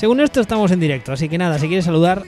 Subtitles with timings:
[0.00, 2.22] Según esto estamos en directo, así que nada, si quieres saludar...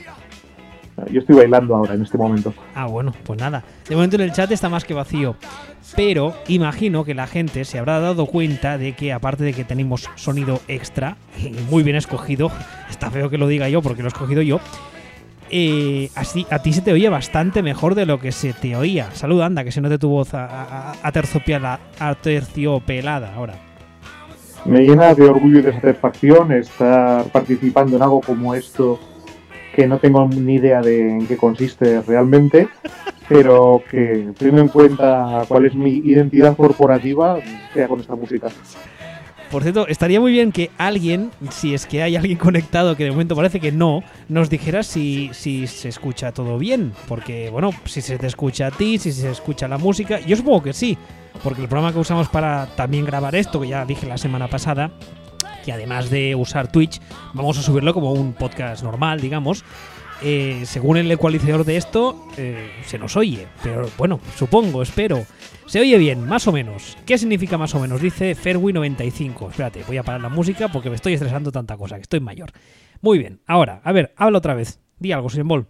[1.09, 2.53] Yo estoy bailando ahora en este momento.
[2.75, 3.63] Ah, bueno, pues nada.
[3.89, 5.35] De momento en el chat está más que vacío.
[5.95, 10.07] Pero imagino que la gente se habrá dado cuenta de que aparte de que tenemos
[10.13, 11.17] sonido extra,
[11.71, 12.51] muy bien escogido,
[12.91, 14.59] está feo que lo diga yo porque lo he escogido yo,
[15.49, 19.09] eh, así, a ti se te oye bastante mejor de lo que se te oía.
[19.13, 23.72] Saluda, anda, que se note tu voz aterciopelada ahora.
[24.65, 28.97] Me llena de orgullo y de satisfacción estar participando en algo como esto,
[29.75, 32.69] que no tengo ni idea de en qué consiste realmente,
[33.27, 37.39] pero que teniendo en cuenta cuál es mi identidad corporativa,
[37.73, 38.47] sea con esta música.
[39.53, 43.11] Por cierto, estaría muy bien que alguien, si es que hay alguien conectado, que de
[43.11, 46.91] momento parece que no, nos dijera si, si se escucha todo bien.
[47.07, 50.63] Porque, bueno, si se te escucha a ti, si se escucha la música, yo supongo
[50.63, 50.97] que sí.
[51.43, 54.89] Porque el programa que usamos para también grabar esto, que ya dije la semana pasada,
[55.63, 56.99] que además de usar Twitch,
[57.35, 59.63] vamos a subirlo como un podcast normal, digamos.
[60.23, 63.47] Eh, según el ecualizador de esto, eh, se nos oye.
[63.61, 65.27] Pero bueno, supongo, espero.
[65.65, 66.97] Se oye bien, más o menos.
[67.05, 68.01] ¿Qué significa más o menos?
[68.01, 69.49] Dice Fairway95.
[69.49, 72.51] Espérate, voy a parar la música porque me estoy estresando tanta cosa, que estoy mayor.
[73.01, 74.79] Muy bien, ahora, a ver, habla otra vez.
[74.99, 75.67] Di algo, Simbol.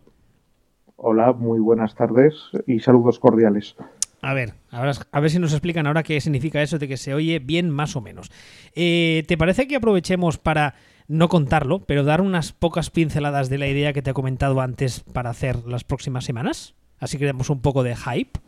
[0.96, 2.36] Hola, muy buenas tardes
[2.68, 3.76] y saludos cordiales.
[4.22, 7.40] A ver, a ver si nos explican ahora qué significa eso de que se oye
[7.40, 8.32] bien más o menos.
[8.74, 10.76] Eh, ¿Te parece que aprovechemos para
[11.08, 15.02] no contarlo, pero dar unas pocas pinceladas de la idea que te he comentado antes
[15.02, 16.76] para hacer las próximas semanas?
[17.00, 18.40] Así que demos un poco de hype.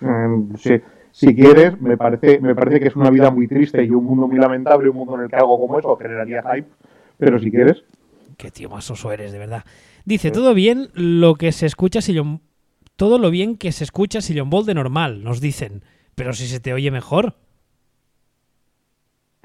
[0.00, 0.54] Em,
[1.12, 4.26] si quieres, me parece, me parece que es una vida muy triste y un mundo
[4.26, 6.68] muy lamentable, un mundo en el que algo como eso generaría hype,
[7.18, 7.84] pero si quieres.
[8.38, 9.64] Qué tío más oso eres, de verdad.
[10.04, 12.40] Dice, todo bien lo que se escucha Sillon...
[12.96, 15.82] Todo lo bien que se escucha Sillon Ball de normal, nos dicen.
[16.14, 17.34] Pero si se te oye mejor.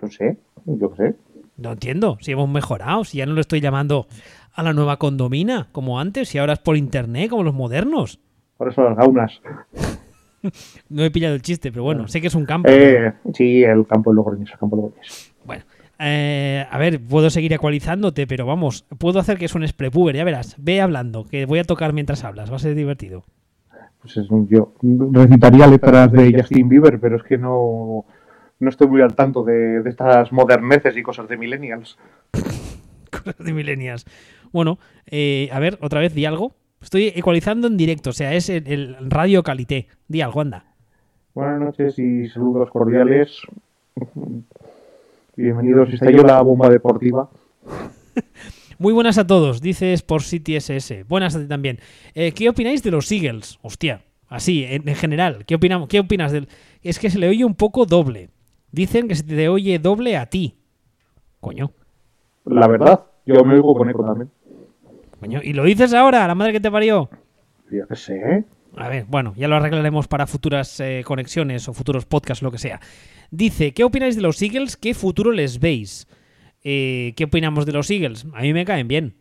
[0.02, 1.16] No sé, yo sé.
[1.58, 4.08] No entiendo, si hemos mejorado, si ya no lo estoy llamando
[4.54, 8.20] a la nueva condomina, como antes, y ahora es por internet, como los modernos.
[8.58, 9.42] Por eso las gaunas.
[10.90, 12.70] no he pillado el chiste, pero bueno, sé que es un campo.
[12.70, 15.34] Eh, sí, el campo de Logroñés, el campo de Logroñés.
[15.46, 15.64] Bueno,
[16.00, 20.56] eh, a ver, puedo seguir ecualizándote, pero vamos, puedo hacer que suenes prepuber, ya verás.
[20.60, 23.24] Ve hablando, que voy a tocar mientras hablas, va a ser divertido.
[24.02, 28.06] Pues es, yo necesitaría letras de Justin Bieber, pero es que no,
[28.60, 31.98] no estoy muy al tanto de, estas moderneces y cosas de millennials.
[33.12, 34.06] cosas de millennials.
[34.52, 34.78] Bueno,
[35.08, 36.56] eh, a ver, otra vez, di algo.
[36.82, 39.88] Estoy ecualizando en directo, o sea, es el, radio calité.
[40.08, 40.66] Di algo, anda.
[41.34, 43.42] Buenas noches y saludos cordiales.
[45.36, 45.94] Bienvenidos.
[45.94, 47.30] Estalló la bomba deportiva.
[48.80, 51.04] Muy buenas a todos, dice Sport City SS.
[51.04, 51.80] Buenas a ti también.
[52.14, 53.58] Eh, ¿Qué opináis de los Eagles?
[53.64, 55.46] Hostia, así, en, general.
[55.46, 56.48] ¿Qué, opinamos, ¿Qué opinas del.?
[56.84, 58.30] Es que se le oye un poco doble.
[58.72, 60.58] Dicen que se te oye doble a ti.
[61.40, 61.72] Coño.
[62.46, 64.30] La verdad, yo me oigo con eco también.
[65.44, 66.28] ¿Y lo dices ahora?
[66.28, 67.10] ¿La madre que te parió?
[67.72, 68.46] Ya que sé.
[68.76, 72.60] A ver, bueno, ya lo arreglaremos para futuras eh, conexiones o futuros podcasts, lo que
[72.60, 72.80] sea.
[73.32, 74.78] Dice, ¿qué opináis de los Eagles?
[74.78, 76.08] ¿Qué futuro les veis?
[76.64, 78.28] Eh, ¿Qué opinamos de los Eagles?
[78.34, 79.16] A mí me caen bien.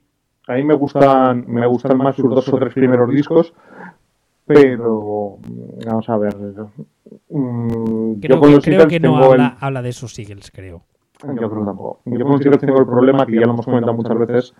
[0.47, 3.53] A mí me gustan, me gustan más sus dos o tres primeros discos,
[4.47, 5.39] pero
[5.85, 6.37] vamos a ver.
[7.31, 8.41] Mm, creo,
[8.89, 10.83] que, no habla, de esos Eagles, creo.
[11.23, 12.01] Yo creo que tampoco.
[12.05, 14.55] Yo con los Eagles tengo el problema que ya lo hemos comentado muchas veces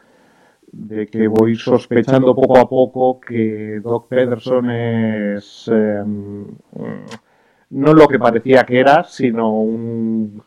[0.73, 6.45] de que voy sospechando poco a poco que Doc Pederson es em,
[7.71, 10.43] no lo que parecía que era, sino un,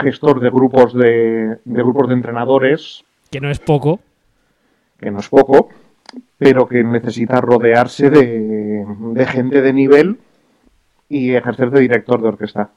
[0.00, 3.04] gestor de grupos de, grupos de entrenadores.
[3.30, 4.00] Que no es poco.
[4.98, 5.68] Que no es poco,
[6.38, 10.18] pero que necesita rodearse de, de gente de nivel
[11.08, 12.70] y ejercer de director de orquesta.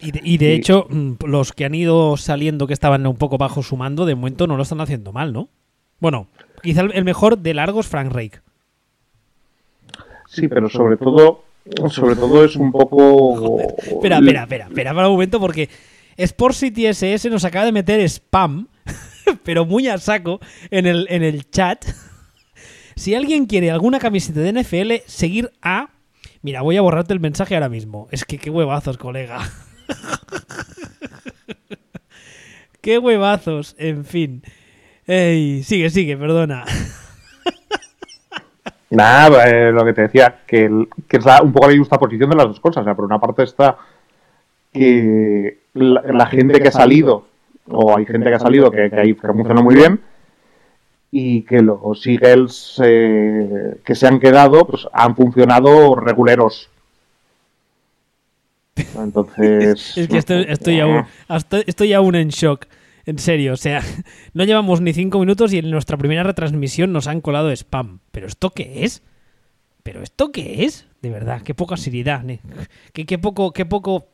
[0.00, 3.76] Y de, hecho, mm, los que han ido saliendo que estaban un poco bajo su
[3.76, 5.48] mando, de momento no lo están haciendo mal, ¿no?
[5.98, 6.28] Bueno,
[6.62, 8.40] quizá el mejor de largo es Frank Rake.
[10.28, 11.42] Sí, pero sobre todo,
[11.88, 13.60] sobre todo es un poco.
[13.60, 15.68] Espera, espera, espera, espera para un momento porque
[16.16, 18.68] Sport City SS nos acaba de meter spam,
[19.42, 20.38] pero muy a saco,
[20.70, 21.84] en el, en el chat.
[22.94, 25.90] Si alguien quiere alguna camiseta de NFL, seguir a.
[26.42, 28.06] Mira, voy a borrarte el mensaje ahora mismo.
[28.12, 29.40] Es que qué huevazos, colega.
[32.80, 34.42] Qué huevazos, en fin.
[35.06, 36.64] Ey, sigue, sigue, perdona.
[38.90, 40.70] Nada, eh, lo que te decía, que, es
[41.42, 42.82] un poco la justa posición de las dos cosas.
[42.82, 43.76] O sea, por una parte está
[44.72, 47.26] que la, gente que ha salido,
[47.68, 50.00] o hay gente que ha salido que, que, que funciona muy bien,
[51.10, 56.68] y que los Eagles eh, que se han quedado pues han funcionado reguleros
[58.96, 59.96] Entonces.
[59.96, 61.04] es que estoy, estoy, aún,
[61.66, 62.66] estoy aún en shock.
[63.06, 63.82] En serio, o sea,
[64.34, 68.00] no llevamos ni cinco minutos y en nuestra primera retransmisión nos han colado spam.
[68.10, 69.02] ¿Pero esto qué es?
[69.82, 70.86] ¿Pero esto qué es?
[71.00, 72.22] De verdad, qué poca seriedad.
[72.92, 74.08] Qué, qué poco, qué poco.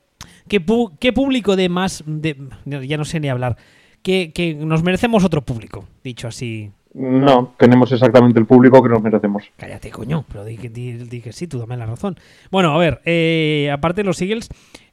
[0.49, 0.65] Qué,
[1.01, 2.05] qué público de más.
[2.07, 3.57] De, ya no sé ni hablar.
[4.03, 9.03] Que, que nos merecemos otro público, dicho así no, tenemos exactamente el público que nos
[9.03, 9.43] merecemos.
[9.57, 12.17] Cállate, coño, pero di, que sí, tú dame la razón.
[12.53, 14.49] Bueno, a ver, eh, aparte de los Eagles,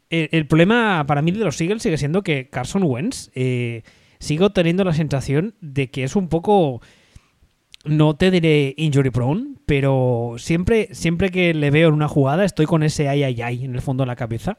[0.09, 3.83] eh, el problema para mí de los Eagles sigue siendo que Carson Wentz eh,
[4.17, 6.81] sigo teniendo la sensación de que es un poco,
[7.85, 12.65] no te diré injury prone, pero siempre, siempre que le veo en una jugada estoy
[12.65, 14.57] con ese ay, ay, ay en el fondo de la cabeza.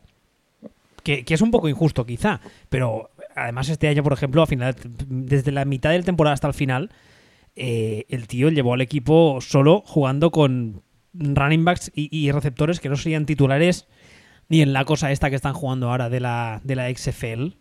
[1.03, 4.77] Que, que es un poco injusto quizá, pero además este año, por ejemplo, a final,
[5.09, 6.91] desde la mitad de la temporada hasta el final,
[7.57, 10.83] eh, el tío llevó al equipo solo jugando con
[11.13, 13.87] running backs y, receptores que no serían titulares
[14.49, 17.57] ni en la cosa esta que están jugando ahora de la, de la XFL.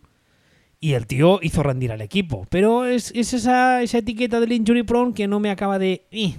[0.80, 2.46] Y el tío hizo rendir al equipo.
[2.50, 6.06] Pero es, esa, esa, etiqueta del injury prone que no me acaba de...
[6.10, 6.36] Y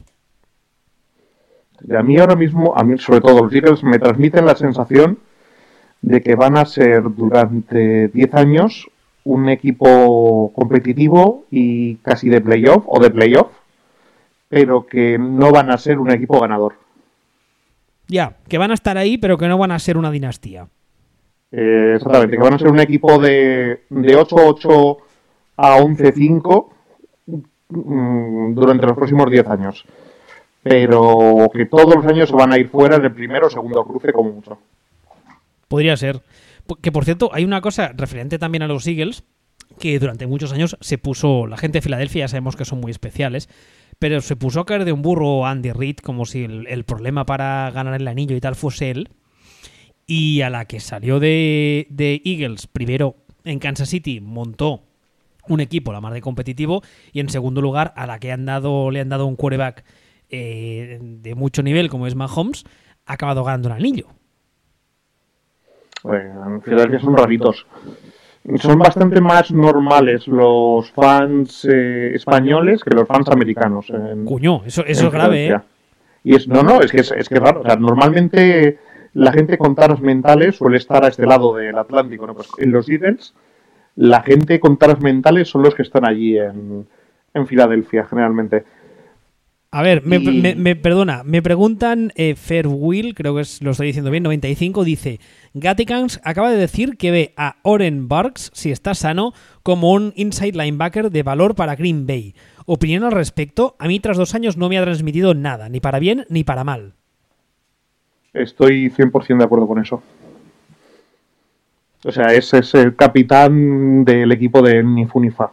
[1.95, 5.19] a mí ahora mismo, a mí sobre todo los Eagles, me transmiten la sensación
[6.01, 8.87] de que van a ser durante 10 años
[9.25, 13.51] un equipo competitivo y casi de playoff o de playoff,
[14.49, 16.75] pero que no van a ser un equipo ganador.
[18.07, 20.67] Ya, que van a estar ahí, pero que no van a ser una dinastía.
[21.51, 24.97] Eh, exactamente, que van a ser un equipo de, de 8-8
[25.57, 26.67] a 11-5
[27.69, 29.85] mm, durante los próximos 10 años.
[30.61, 34.31] Pero que todos los años van a ir fuera del primero o segundo cruce como
[34.31, 34.57] mucho.
[35.67, 36.21] Podría ser.
[36.81, 39.23] Que por cierto, hay una cosa referente también a los Eagles,
[39.79, 42.91] que durante muchos años se puso, la gente de Filadelfia ya sabemos que son muy
[42.91, 43.49] especiales,
[43.99, 47.69] pero se puso a caer de un burro Andy Reid como si el, problema para
[47.71, 49.09] ganar el anillo y tal fuese él.
[50.05, 51.87] Y a la que salió de,
[52.25, 54.83] Eagles, primero en Kansas City montó
[55.47, 56.81] un equipo la más de competitivo
[57.11, 59.83] y en segundo lugar a la que han dado, le han dado un quarterback
[60.29, 62.63] eh, de mucho nivel como es Mahomes,
[63.05, 64.07] ha acabado ganando un anillo
[66.05, 67.65] en Filadelfia son raritos.
[68.59, 73.91] Son bastante más normales los fans eh, españoles que los fans americanos.
[74.25, 75.59] Cuño, eso, eso es grave, ¿eh?
[76.25, 77.61] Y es, no, no, es que es, es que raro.
[77.61, 78.79] O sea, normalmente
[79.13, 82.25] la gente con taras mentales suele estar a este lado del Atlántico.
[82.27, 82.33] ¿no?
[82.33, 83.33] Pues en los Eagles,
[83.95, 86.87] la gente con taras mentales son los que están allí en,
[87.33, 88.63] en Filadelfia, generalmente.
[89.75, 94.21] A ver, me, perdona, me preguntan eh, Fairwill, creo que es, lo estoy diciendo bien,
[94.21, 95.19] 95, dice,
[95.55, 99.33] Gatikans acaba de decir que ve a Oren Barks, si está sano,
[99.63, 102.35] como un inside linebacker de valor para Green Bay.
[102.67, 105.97] Opinión al respecto, a mí tras dos años no me ha transmitido nada, ni para
[105.97, 106.93] bien ni para mal.
[108.31, 110.03] Estoy 100% de acuerdo con eso.
[112.05, 115.51] O sea, ese es el capitán del equipo de Nifunifa.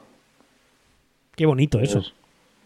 [1.35, 2.03] Qué bonito eso.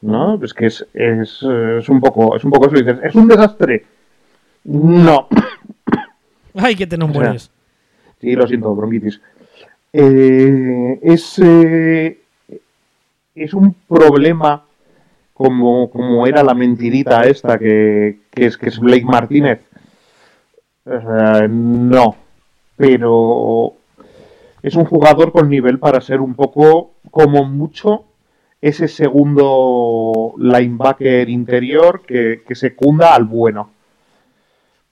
[0.05, 0.39] ¿No?
[0.43, 2.77] Es que es, es, es, un poco es un poco eso.
[2.77, 3.85] Dices, ¿es un desastre?
[4.65, 5.29] No.
[6.55, 7.51] Ay, que te no mueres.
[8.21, 9.21] sí, lo siento, bronquitis.
[9.93, 12.19] Eh, es, eh,
[13.35, 14.65] es un problema
[15.33, 19.61] como, como era la mentirita esta que, que es, que es Blake Martínez.
[20.85, 22.17] no,
[22.77, 23.75] pero
[24.63, 28.05] es un jugador con nivel para ser un poco, como mucho,
[28.65, 33.69] ese segundo linebacker interior que, secunda al bueno.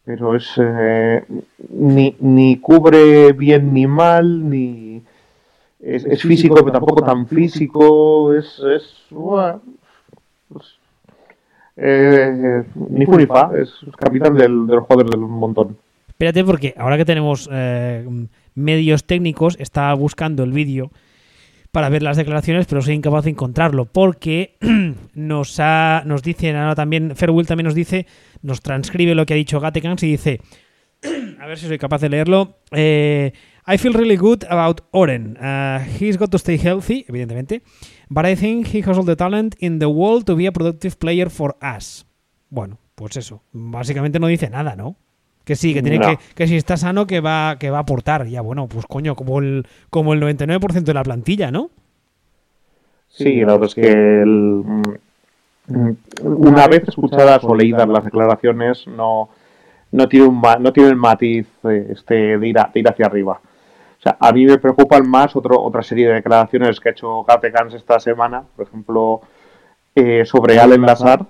[0.04, 1.24] Pero es eh,
[1.70, 5.02] ni, cubre bien ni mal, ni
[5.80, 8.34] es, físico, pero tampoco tan físico.
[8.34, 10.76] Es, es pues,
[11.78, 15.78] eh, ni Funifa, es capitán del, de los jugadores del montón.
[16.08, 18.06] Espérate, porque ahora que tenemos eh,
[18.54, 20.90] medios técnicos, estaba buscando el vídeo
[21.72, 24.58] para ver las declaraciones, pero soy incapaz de encontrarlo, porque
[25.14, 28.06] nos, ha, nos dice, ahora también, Fairwill también nos dice,
[28.42, 30.40] nos transcribe lo que ha dicho Gatekans y dice,
[31.40, 33.32] a ver si soy capaz de leerlo, eh,
[33.66, 35.38] I feel really good about Oren.
[35.38, 37.62] Uh, he's got to stay healthy, evidentemente,
[38.08, 40.98] but I think he has all the talent in the world to be a productive
[40.98, 42.04] player for us.
[42.50, 44.96] Bueno, pues eso, básicamente no dice nada, ¿no?
[45.44, 48.26] Que sí, que tiene que, que si está sano que va, que va a aportar.
[48.26, 51.70] Ya, bueno, pues coño, como el, como el 99% de la plantilla, ¿no?
[53.08, 54.82] Sí, la verdad es que mm,
[56.22, 59.28] una vez escuchadas o leídas las declaraciones no,
[59.90, 63.40] no tiene un no tiene el matiz eh, este de ir, ir hacia arriba.
[63.98, 67.24] O sea, a mí me preocupan más otro, otra serie de declaraciones que ha hecho
[67.24, 69.20] Gans esta semana, por ejemplo,
[69.94, 71.24] eh, sobre Allen Lazar,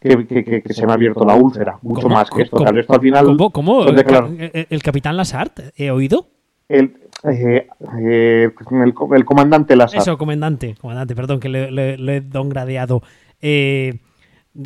[0.00, 2.14] que, que- que- que se me ha abierto la úlcera, mucho ¿Cómo?
[2.14, 2.56] más que esto.
[2.56, 2.70] ¿Cómo?
[2.78, 3.50] esto al final ¿Cómo?
[3.50, 3.82] ¿Cómo?
[3.82, 4.28] son ¿El, declar-
[4.70, 5.60] el- capitán Lasart?
[5.76, 6.26] ¿He oído?
[6.68, 7.68] el, eh,
[8.02, 10.00] eh, el, el comandante Lazar.
[10.00, 10.74] Eso, comandante.
[10.80, 13.02] Comandante, perdón, que le, le- le he dongradeado.
[13.40, 13.98] Eh,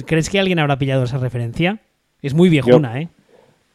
[0.06, 1.80] ¿Crees que alguien habrá pillado esa referencia?
[2.22, 3.08] Es muy viejuna, ¿eh?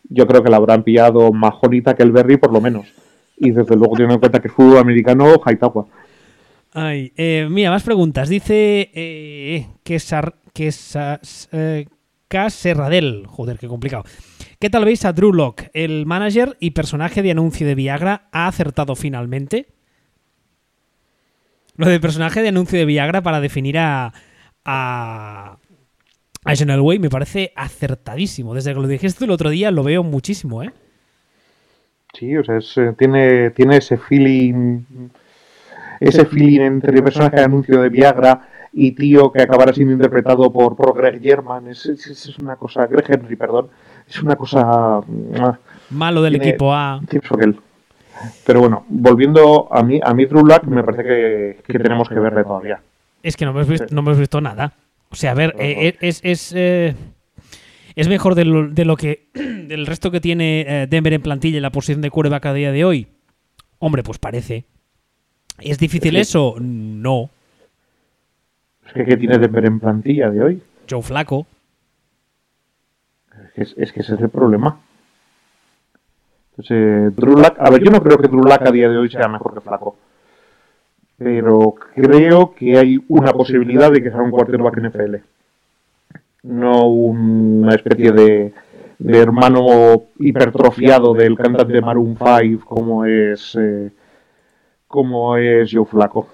[0.09, 2.85] Yo creo que la habrán pillado más bonita que el Berry, por lo menos.
[3.37, 5.85] Y desde luego, teniendo en cuenta que es fútbol americano, Haitagua.
[6.75, 8.27] Eh, mira, más preguntas.
[8.29, 11.87] Dice eh, que, Sar, que Sa- eh,
[12.27, 12.49] K.
[12.49, 13.25] Serradell.
[13.27, 14.03] Joder, qué complicado.
[14.59, 15.69] ¿Qué tal veis a Drew Locke?
[15.73, 19.67] El manager y personaje de anuncio de Viagra ha acertado finalmente.
[21.77, 24.13] Lo del personaje de anuncio de Viagra para definir a.
[24.65, 25.57] a.
[26.45, 28.53] a Janelle Way me parece acertadísimo.
[28.53, 30.71] Desde que lo dijiste el otro día lo veo muchísimo, ¿eh?
[32.13, 34.83] Sí, o sea, eh, tiene, tiene ese feeling.
[35.99, 40.75] Ese feeling entre personaje de anuncio de Viagra y tío que acabará siendo interpretado por,
[40.75, 41.67] por Greg German.
[41.67, 42.85] Es, es- es una cosa.
[42.87, 43.69] Greg Henry, perdón.
[44.07, 44.61] Es una cosa.
[44.65, 45.57] ah,
[45.91, 46.99] Malo del Tiene- equipo A.
[48.45, 52.15] Pero bueno, volviendo a mí, a mí Drew Luck me parece que, que tenemos que
[52.15, 52.79] verle todavía.
[53.21, 54.73] Es que no hemos visto, no hemos visto nada.
[55.09, 56.95] O sea, a ver, eh, es, es, eh,
[57.95, 61.57] es mejor de lo, de lo que del resto que tiene eh, Denver en plantilla
[61.57, 63.07] en la posición de quarterback a día de hoy.
[63.79, 64.65] Hombre, pues parece.
[65.59, 66.55] ¿Es difícil eso?
[66.59, 67.29] No.
[68.87, 70.61] Es que, ¿qué tiene Denver en plantilla de hoy?
[70.89, 71.47] Joe Flaco.
[73.55, 74.79] Es, es que ese es el problema.
[76.51, 79.09] Entonces, Drew Luck- a ver, yo no creo que Drew Luck a día de hoy
[79.09, 79.97] sea mejor que Flaco.
[81.17, 85.15] Pero creo que hay una posibilidad de que sea un quarterback NFL.
[86.43, 88.53] No una especie de,
[88.99, 93.91] de hermano hipertrofiado del cantante de Maroon 5 como es eh,
[94.95, 96.27] como es Joe Flaco.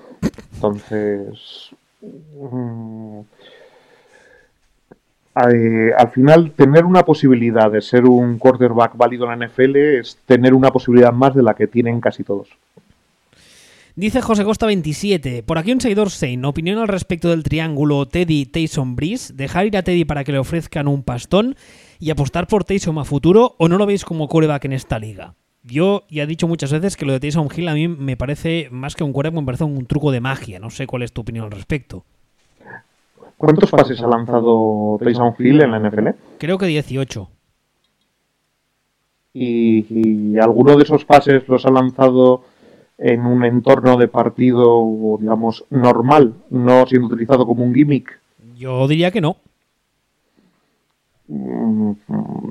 [0.54, 3.20] Entonces, mm,
[5.34, 10.54] al final tener una posibilidad de ser un quarterback válido en la NFL es tener
[10.54, 12.48] una posibilidad más de la que tienen casi todos.
[13.96, 15.44] Dice José Costa 27.
[15.44, 16.46] Por aquí un seguidor Sein.
[16.46, 19.34] Opinión al respecto del triángulo Teddy Taysom Breeze.
[19.34, 21.56] Dejar ir a Teddy para que le ofrezcan un pastón
[22.00, 25.36] y apostar por Taysom a futuro o no lo veis como quarterback en esta liga.
[25.64, 28.70] Yo ya he dicho muchas veces que lo de Taysom Hill a mí me parece
[28.72, 30.60] más que un quarterback, me parece un truco de magia.
[30.60, 32.04] No sé cuál es tu opinión al respecto.
[33.38, 36.08] ¿Cuántos pases ha lanzado Taysom Hill en la NFL?
[36.38, 37.30] Creo que 18.
[39.34, 42.44] Y, y alguno de esos pases los ha lanzado
[42.98, 48.20] en un entorno de partido, digamos, normal, no siendo utilizado como un gimmick.
[48.56, 49.38] Yo diría que no.
[51.34, 51.94] Mm,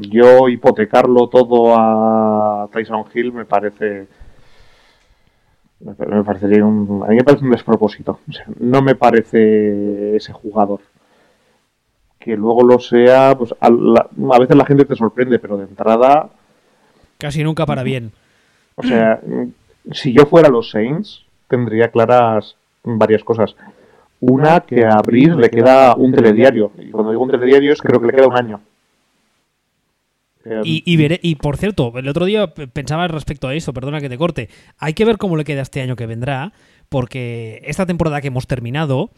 [0.09, 4.07] Yo hipotecarlo todo a Tyson Hill me parece
[5.81, 8.21] me parecería un a mí me parece un despropósito.
[8.29, 10.81] O sea, no me parece ese jugador.
[12.19, 15.65] Que luego lo sea, pues a, la- a veces la gente te sorprende, pero de
[15.65, 16.29] entrada,
[17.19, 18.13] Casi nunca para bien.
[18.77, 19.21] o sea,
[19.93, 23.55] si yo fuera los Saints, tendría claras varias cosas.
[24.21, 26.73] Una, que a Breeze le queda un telediario.
[26.79, 28.61] Y cuando digo un telediario es creo que le queda un año.
[30.45, 34.01] Eh, Y, y, veré- y por cierto, el otro día pensaba respecto a eso, perdona
[34.01, 34.49] que te corte.
[34.79, 36.53] Hay que ver cómo le queda este año que vendrá,
[36.89, 39.11] porque esta temporada que hemos terminado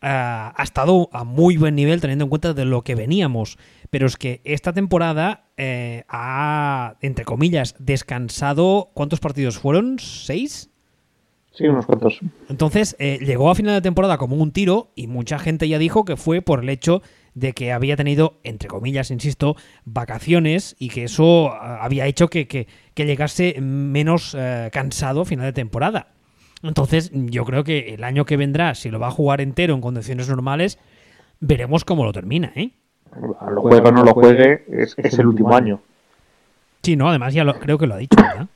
[0.00, 3.58] ah, ha estado a muy buen nivel teniendo en cuenta de lo que veníamos.
[3.90, 8.90] Pero es que esta temporada eh, ha, entre comillas, descansado.
[8.94, 9.98] ¿Cuántos partidos fueron?
[9.98, 10.70] ¿Seis?
[11.52, 12.20] Sí, unos cuantos.
[12.48, 16.04] Entonces, eh, llegó a final de temporada como un tiro y mucha gente ya dijo
[16.04, 17.02] que fue por el hecho
[17.34, 22.46] de que había tenido, entre comillas, insisto, vacaciones y que eso ah, había hecho que,
[22.46, 26.08] que- que llegase menos eh, cansado a final de temporada.
[26.62, 29.80] Entonces, yo creo que el año que vendrá, si lo va a jugar entero en
[29.80, 30.78] condiciones normales,
[31.40, 32.70] veremos cómo lo termina, ¿eh?
[33.20, 35.80] Lo juegue o no lo juegue, es, es el último año.
[36.82, 38.48] Sí, no, además ya lo, creo que lo ha dicho, ¿verdad?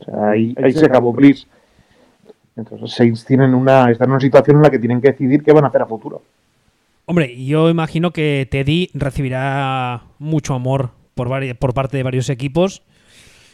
[0.00, 1.46] O sea, ahí, ahí se acabó Breeze.
[2.56, 5.52] Entonces, Saints tienen una, están en una situación en la que tienen que decidir qué
[5.52, 6.22] van a hacer a futuro.
[7.06, 11.28] Hombre, yo imagino que Teddy recibirá mucho amor por,
[11.74, 12.82] parte de varios equipos.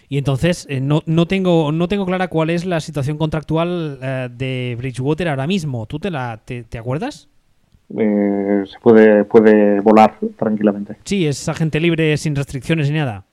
[0.08, 4.28] Y entonces eh, no, no, tengo, no tengo clara cuál es la situación contractual eh,
[4.30, 5.86] de Bridgewater ahora mismo.
[5.86, 7.28] ¿Tú te, la, te, te acuerdas?
[7.96, 10.96] Eh, se puede, puede volar tranquilamente.
[11.04, 13.24] Sí, es agente libre sin restricciones ni nada.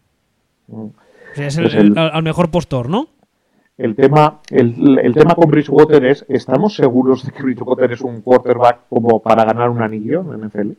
[0.67, 0.81] Mm.
[0.81, 0.91] O
[1.35, 3.07] sea, es el, Pues el- el- al mejor postor, ¿no?
[3.77, 8.21] El tema, el, el tema con Bridgewater es, ¿estamos seguros de que Bridgewater es un
[8.21, 10.71] quarterback como para ganar un anillo en NFL?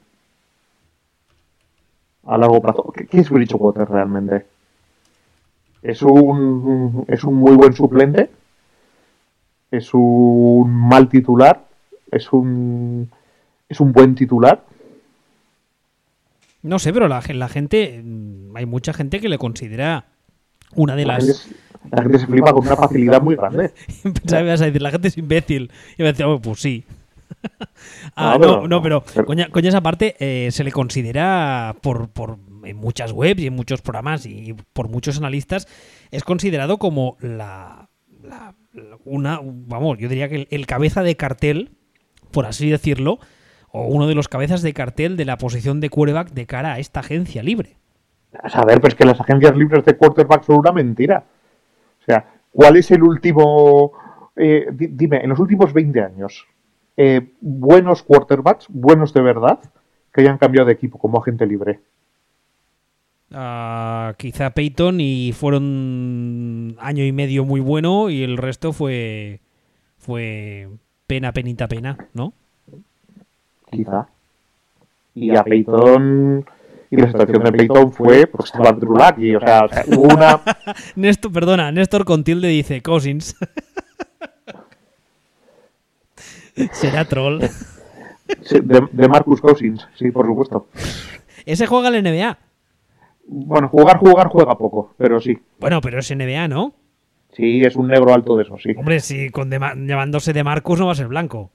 [2.26, 2.92] A largo plazo.
[2.94, 4.46] ¿Qué, qué es Bridgewater realmente?
[5.82, 8.30] ¿Es un, ¿Es un muy buen suplente?
[9.70, 11.64] ¿Es un mal titular?
[12.10, 13.10] ¿Es un,
[13.68, 14.62] ¿Es un buen titular?
[16.62, 18.02] No sé, pero la, la gente,
[18.54, 20.06] hay mucha gente que le considera
[20.76, 21.42] una de La las...
[21.42, 21.56] gente,
[21.90, 23.72] la gente se flipa con una facilidad muy grande.
[24.02, 25.70] Pensaba que ibas a decir, la gente es imbécil.
[25.98, 26.84] Y me decía, "Oh, pues sí.
[28.16, 32.38] ah, no, pero- no, pero, coña, coña esa parte eh, se le considera por, por
[32.64, 35.66] en muchas webs y en muchos programas y por muchos analistas
[36.10, 37.90] es considerado como la,
[38.22, 41.72] la- la- una vamos yo diría que el, el cabeza de cartel
[42.30, 43.18] por así decirlo
[43.70, 46.78] o uno de los cabezas de cartel de la posición de quarterback de cara a
[46.78, 47.76] esta agencia libre
[48.42, 51.24] A saber, pues que las agencias libres de quarterback son una mentira.
[52.02, 53.92] O sea, ¿cuál es el último...
[54.36, 56.46] eh, di- dime, en los últimos 20 años,
[56.96, 59.60] eh, buenos quarterbacks, buenos de verdad,
[60.12, 61.80] que hayan cambiado de equipo como agente libre?
[63.30, 69.40] Ah, quizá Peyton y fueron año y medio muy bueno y el resto fue
[69.98, 70.68] fue
[71.06, 72.32] pena penita pena no
[73.70, 74.06] Quizá.
[75.14, 76.44] Y a Peyton...
[76.90, 80.40] Y la situación de Peyton fue porque estaba Drew Lucky, o sea, hubo una...
[80.96, 83.36] Néstor perdona Néstor Contilde dice Cousins
[86.72, 87.40] será troll
[88.42, 90.68] Sí, De, de Marcus Cousins, sí, por supuesto.
[91.44, 92.38] ese juega en la NBA
[93.26, 95.38] Bueno, jugar, jugar, juega poco, pero sí.
[95.58, 96.74] bueno pero es NBA no
[97.32, 98.70] Sí, es un negro alto de eso, sí.
[98.76, 101.50] hombre si con Dema- llamándose de Marcus no va a ser blanco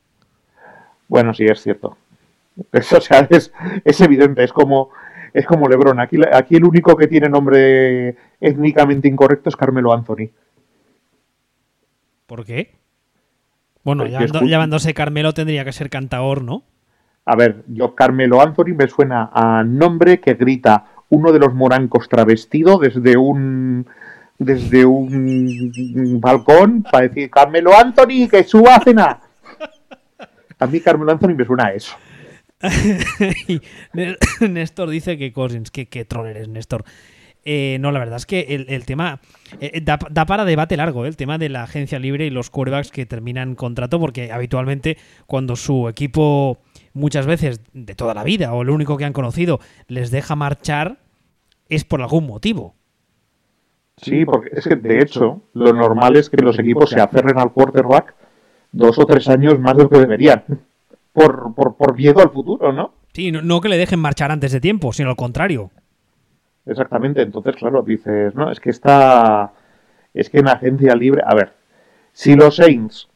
[1.07, 1.97] Bueno, sí, es cierto.
[2.73, 3.51] Eso, o sea, es,
[3.85, 4.89] es evidente, es como,
[5.33, 5.99] es como Lebron.
[5.99, 10.29] Aquí, aquí el único que tiene nombre étnicamente incorrecto es Carmelo Anthony.
[12.25, 12.75] ¿por qué?
[13.83, 16.63] bueno llamando- llamándose Carmelo tendría que ser cantaor ¿no?
[17.25, 22.07] A ver, yo Carmelo Anthony me suena a nombre que grita uno de los morancos
[22.09, 23.85] travestido desde un
[24.37, 29.19] desde un balcón para decir Carmelo Anthony que suba a cenar.
[30.59, 31.95] A mí Carmelo Anthony me suena a eso.
[34.49, 36.83] Néstor dice que Cousins, que, troll eres, Néstor.
[37.45, 39.21] Eh, no, la verdad es que el, tema
[39.61, 42.49] eh, da, da para debate largo, eh, el tema de la agencia libre y los
[42.49, 46.59] quarterbacks que terminan contrato, porque habitualmente cuando su equipo,
[46.93, 50.99] muchas veces de toda la vida o el único que han conocido, les deja marchar,
[51.69, 52.75] es por algún motivo.
[53.97, 57.53] Sí, porque es que de hecho lo normal es que los equipos se aferren al
[57.53, 58.15] quarterback
[58.71, 60.43] dos o tres años más de lo que deberían.
[61.13, 62.93] Por, por, por miedo al futuro, ¿no?
[63.13, 65.71] Sí, no, no que le dejen marchar antes de tiempo, sino al contrario.
[66.65, 67.21] Exactamente.
[67.21, 69.51] Entonces, claro, dices, no, es que está.
[70.13, 71.21] Es que en agencia libre.
[71.25, 71.53] A ver,
[72.13, 73.09] si los Saints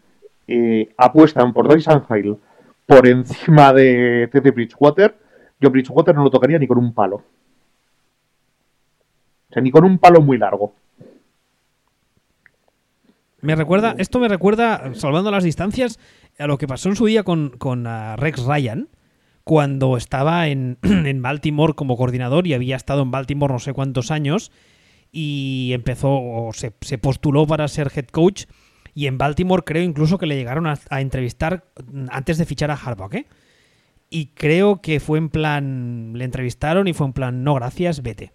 [0.48, 2.38] eh, apuestan por Dyson Hill
[2.86, 5.16] por encima de Teddy Bridgewater,
[5.60, 7.18] yo Bridgewater no lo tocaría ni con un palo.
[9.50, 10.74] O sea, ni con un palo muy largo.
[13.44, 16.00] Me recuerda, esto me recuerda, salvando las distancias,
[16.40, 18.88] a lo que pasó en su día con, con ah, Rex Ryan,
[19.44, 24.12] cuando estaba en, en Baltimore como coordinador y había estado en Baltimore no sé cuántos
[24.12, 24.50] años
[25.12, 28.46] y empezó, o se, se postuló para ser head coach
[28.96, 31.66] y en Baltimore creo incluso que le llegaron a, a entrevistar
[32.12, 33.28] antes de fichar a Harbaugh, ¿eh?
[34.10, 38.32] Y creo que fue en plan, le entrevistaron y fue en plan, no gracias, vete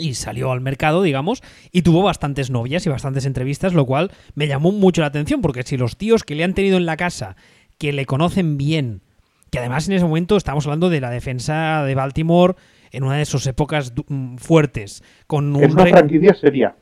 [0.00, 4.48] y salió al mercado, digamos, y tuvo bastantes novias y bastantes entrevistas, lo cual me
[4.48, 7.36] llamó mucho la atención, porque si los tíos que le han tenido en la casa,
[7.78, 9.02] que le conocen bien,
[9.50, 12.54] que además en ese momento estamos hablando de la defensa de Baltimore
[12.92, 16.74] en una de sus épocas mm, fuertes, con un Es una franquicia seria.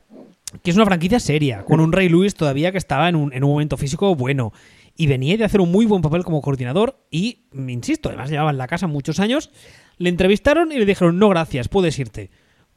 [0.63, 3.43] que es una franquicia seria, con un Ray Lewis todavía que estaba en un, en
[3.43, 4.53] un momento físico bueno.
[4.95, 8.57] Y venía de hacer un muy buen papel como coordinador y, insisto, además llevaba en
[8.57, 9.49] la casa muchos años.
[9.97, 12.29] Le entrevistaron y le dijeron, no gracias, puedes irte.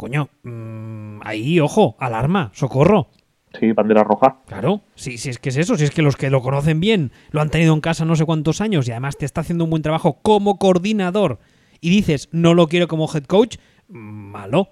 [0.02, 3.06] Coño, mm, ahí, ojo, alarma, socorro.
[3.56, 4.40] Sí, bandera roja.
[4.48, 7.12] Claro, si, si es que es eso, si es que los que lo conocen bien
[7.30, 9.70] lo han tenido en casa no sé cuántos años y además te está haciendo un
[9.70, 11.38] buen trabajo como coordinador
[11.80, 13.58] y dices no lo quiero como head coach,
[13.90, 14.70] mm, malo.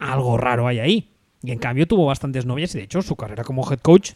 [0.00, 1.12] Algo raro hay ahí.
[1.44, 4.14] Y en cambio tuvo bastantes novias y de hecho su carrera como head coach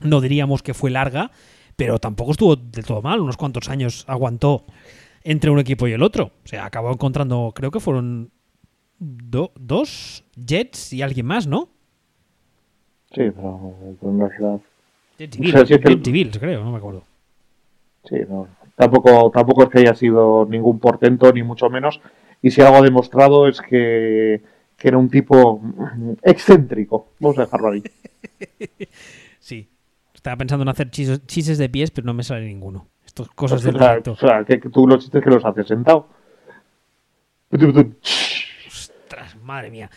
[0.00, 1.30] no diríamos que fue larga,
[1.76, 3.20] pero tampoco estuvo del todo mal.
[3.20, 4.64] Unos cuantos años aguantó
[5.22, 6.32] entre un equipo y el otro.
[6.44, 8.32] O sea, acabó encontrando, creo que fueron
[9.02, 11.68] do- dos Jets y alguien más, ¿no?
[13.14, 14.60] Sí, pero en realidad.
[15.18, 17.02] Jets O y sea, Bills, es que- Jets y Bills, creo, no me acuerdo.
[18.08, 18.48] Sí, no.
[18.76, 22.00] Tampoco, tampoco es que haya sido ningún portento, ni mucho menos.
[22.40, 24.42] Y si algo ha demostrado es que,
[24.76, 25.60] que era un tipo
[26.22, 27.08] excéntrico.
[27.20, 27.82] Vamos a dejarlo ahí.
[29.38, 29.68] Sí.
[30.14, 32.86] Estaba pensando en hacer chisos- chistes de pies, pero no me sale ninguno.
[33.04, 34.12] Estas cosas del o sea, directo.
[34.12, 36.06] o sea, que, que tú los chistes que los haces sentado.
[39.42, 39.90] Madre mía.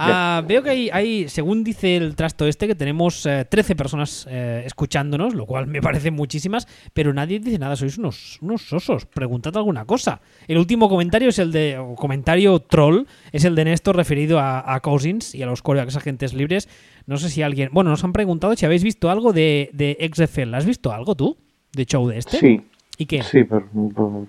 [0.00, 5.34] Ah, veo que hay, hay, según dice el trasto este, que tenemos 13 personas escuchándonos,
[5.34, 9.06] lo cual me parece muchísimas, pero nadie dice nada, sois unos, unos sosos.
[9.06, 10.20] Preguntad alguna cosa.
[10.46, 15.34] El último comentario es el de, comentario troll, es el de Néstor referido a, Cousins
[15.34, 16.68] y a los coreanos agentes libres.
[17.06, 20.54] No sé si alguien, bueno, nos han preguntado si habéis visto algo de, de XFL.
[20.54, 21.36] ¿Has visto algo tú?
[21.72, 22.38] ¿De show de este?
[22.38, 22.62] Sí,
[22.98, 23.22] ¿Y qué?
[23.22, 24.28] Sí, pues, pues,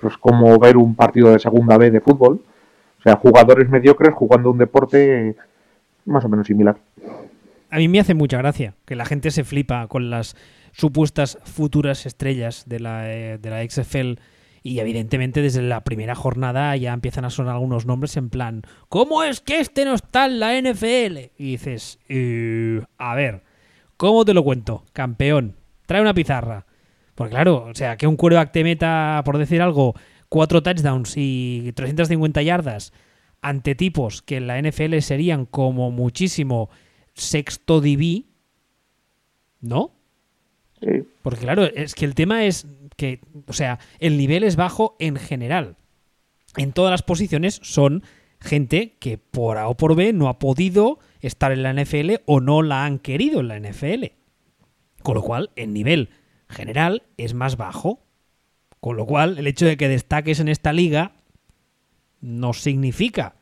[0.00, 2.42] pues, como ver un partido de segunda B de fútbol.
[2.98, 5.36] O sea, jugadores mediocres jugando un deporte
[6.04, 6.76] más o menos similar.
[7.70, 10.36] A mí me hace mucha gracia que la gente se flipa con las
[10.72, 14.20] supuestas futuras estrellas de la, eh, de la XFL
[14.62, 19.22] y evidentemente desde la primera jornada ya empiezan a sonar algunos nombres en plan, ¿cómo
[19.22, 21.30] es que este no está en la NFL?
[21.36, 23.42] Y dices, eh, a ver,
[23.96, 24.84] ¿cómo te lo cuento?
[24.92, 25.56] Campeón,
[25.86, 26.66] trae una pizarra.
[27.14, 29.94] Porque claro, o sea, que un quarterback te meta, por decir algo,
[30.28, 32.92] cuatro touchdowns y 350 yardas
[33.40, 36.70] ante tipos que en la NFL serían como muchísimo
[37.14, 38.24] sexto DB,
[39.60, 39.92] ¿no?
[40.80, 41.04] Sí.
[41.22, 45.16] Porque claro, es que el tema es que, o sea, el nivel es bajo en
[45.16, 45.76] general.
[46.56, 48.02] En todas las posiciones son
[48.40, 52.40] gente que por A o por B no ha podido estar en la NFL o
[52.40, 54.04] no la han querido en la NFL.
[55.02, 56.10] Con lo cual, el nivel
[56.48, 58.00] general es más bajo.
[58.80, 61.12] Con lo cual, el hecho de que destaques en esta liga
[62.20, 63.34] no significa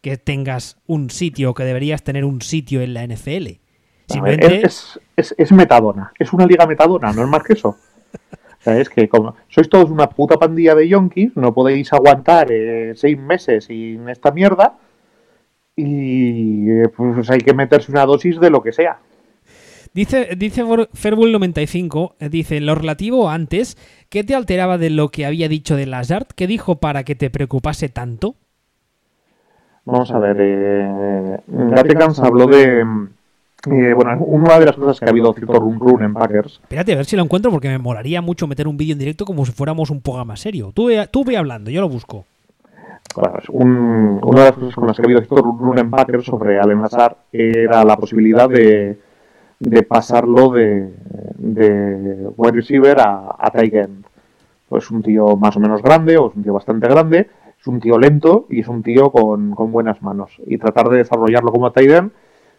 [0.00, 3.58] que tengas un sitio, que deberías tener un sitio en la NFL.
[4.06, 4.62] Simplemente...
[4.64, 7.70] Es, es, metadona, es una liga metadona, no es más que eso.
[7.70, 12.50] O sea, es que como sois todos una puta pandilla de yonkis, no podéis aguantar
[12.50, 14.78] eh, seis meses sin esta mierda
[15.76, 18.98] y eh, pues hay que meterse una dosis de lo que sea.
[19.94, 23.76] Dice, dice Ferbull95, eh, dice, lo relativo antes,
[24.08, 26.26] ¿qué te alteraba de lo que había dicho de Lazard?
[26.34, 28.34] ¿Qué dijo para que te preocupase tanto?
[29.84, 31.38] Vamos a ver, eh,
[32.22, 32.84] habló de...
[33.66, 36.60] Eh, bueno, una de las cosas que ha habido cierto run run en Packers.
[36.62, 39.24] Espérate, a ver si lo encuentro porque me molaría mucho meter un vídeo en directo
[39.24, 40.70] como si fuéramos un programa serio.
[40.74, 42.24] Tú ve, tú ve hablando, yo lo busco.
[43.50, 46.60] una de las cosas con las que ha habido cierto run run en Packers sobre
[46.60, 48.98] Allen Lazard era la posibilidad de
[49.60, 50.92] de pasarlo de,
[51.36, 54.04] de wide receiver a, a tight end.
[54.68, 57.80] Pues un tío más o menos grande, o es un tío bastante grande, es un
[57.80, 60.40] tío lento y es un tío con, buenas manos.
[60.46, 62.12] Y tratar de desarrollarlo como tight end,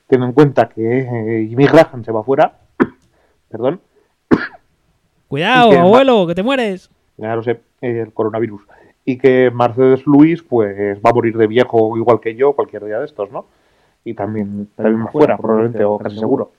[0.08, 2.60] teniendo en cuenta que eh, Jimmy Graham se va fuera,
[3.50, 3.80] perdón.
[5.28, 6.90] Cuidado, abuelo, que te mueres.
[7.18, 8.62] Ya lo sé, el coronavirus.
[9.06, 13.00] Y que Mercedes Luis, pues va a morir de viejo igual que yo cualquier día
[13.00, 13.46] de estos, ¿no?
[14.04, 16.52] Y también, también fuera, probablemente, o casi seguro.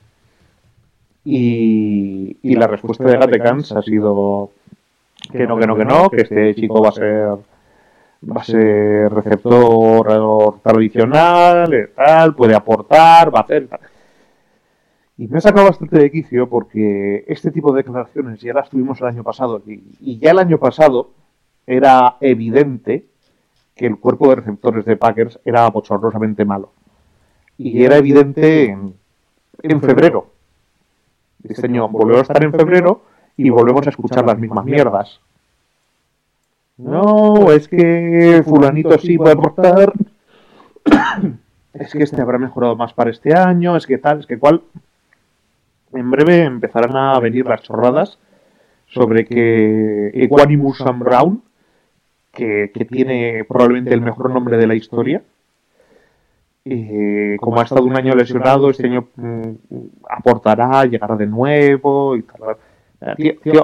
[1.25, 4.51] Y, la respuesta de Gatekans ha sido
[5.31, 7.39] que no, que no, que no, que este chico va a ser
[8.29, 13.69] va a ser receptor tradicional, eh, tal, puede aportar, va a hacer
[15.17, 19.01] Y me ha sacado bastante de quicio porque este tipo de declaraciones ya las tuvimos
[19.01, 21.11] el año pasado y, ya el año pasado
[21.67, 23.07] era evidente
[23.75, 26.73] que el cuerpo de receptores de Packers era bochornosamente malo.
[27.57, 28.95] Y era evidente en,
[29.63, 30.33] en febrero,
[31.43, 33.03] diseño volvió a estar en febrero
[33.37, 35.21] y volvemos a escuchar las mismas mierdas.
[36.77, 39.93] No, es que fulanito sí puede aportar.
[41.75, 44.63] es que este habrá mejorado más para este año, es que tal, es que cual.
[45.93, 48.19] En breve empezarán a venir las chorradas
[48.87, 51.43] sobre que Equanimus Sam Brown,
[52.33, 55.23] que, que tiene probablemente el mejor nombre de la historia,
[56.65, 59.51] y como ha estado un año lesionado, este año mm,
[60.09, 62.57] aportará, llegará de nuevo y tal.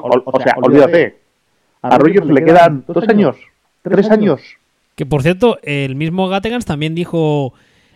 [0.02, 1.18] o, sea, olvídate.
[1.82, 3.36] A Rogers le quedan dos años,
[3.82, 4.40] tres años.
[4.94, 7.52] Que por cierto, el mismo Gategans también dijo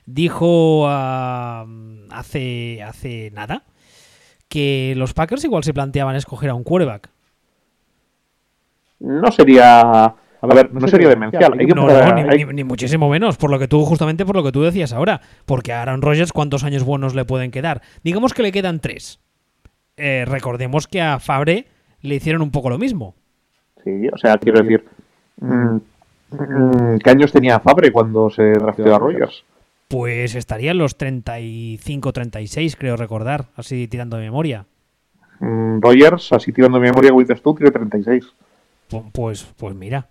[0.07, 3.65] dijo hace hace nada
[4.49, 7.09] que los Packers igual se planteaban escoger a un quarterback.
[8.99, 11.57] No sería a ver, no, sería demencial.
[11.57, 15.21] ni, muchísimo menos, por lo que tú, justamente por lo que tú decías ahora.
[15.45, 17.83] Porque a Aaron Rodgers, ¿cuántos años buenos le pueden quedar?
[18.03, 19.21] Digamos que le quedan tres.
[19.97, 21.67] Eh, recordemos que a Fabre
[22.01, 23.15] le hicieron un poco lo mismo.
[23.85, 24.85] Sí, o sea, quiero decir.
[25.41, 25.77] Mm,
[26.31, 29.45] mm, ¿Qué años tenía Fabre cuando se drafteó a Rodgers?
[29.89, 34.65] Pues estaría en los 35, 36, creo recordar, así tirando de memoria.
[35.41, 37.11] Mm, Rogers, así tirando de memoria,
[37.43, 38.25] tú, tiene 36.
[39.13, 40.07] Pues, pues mira.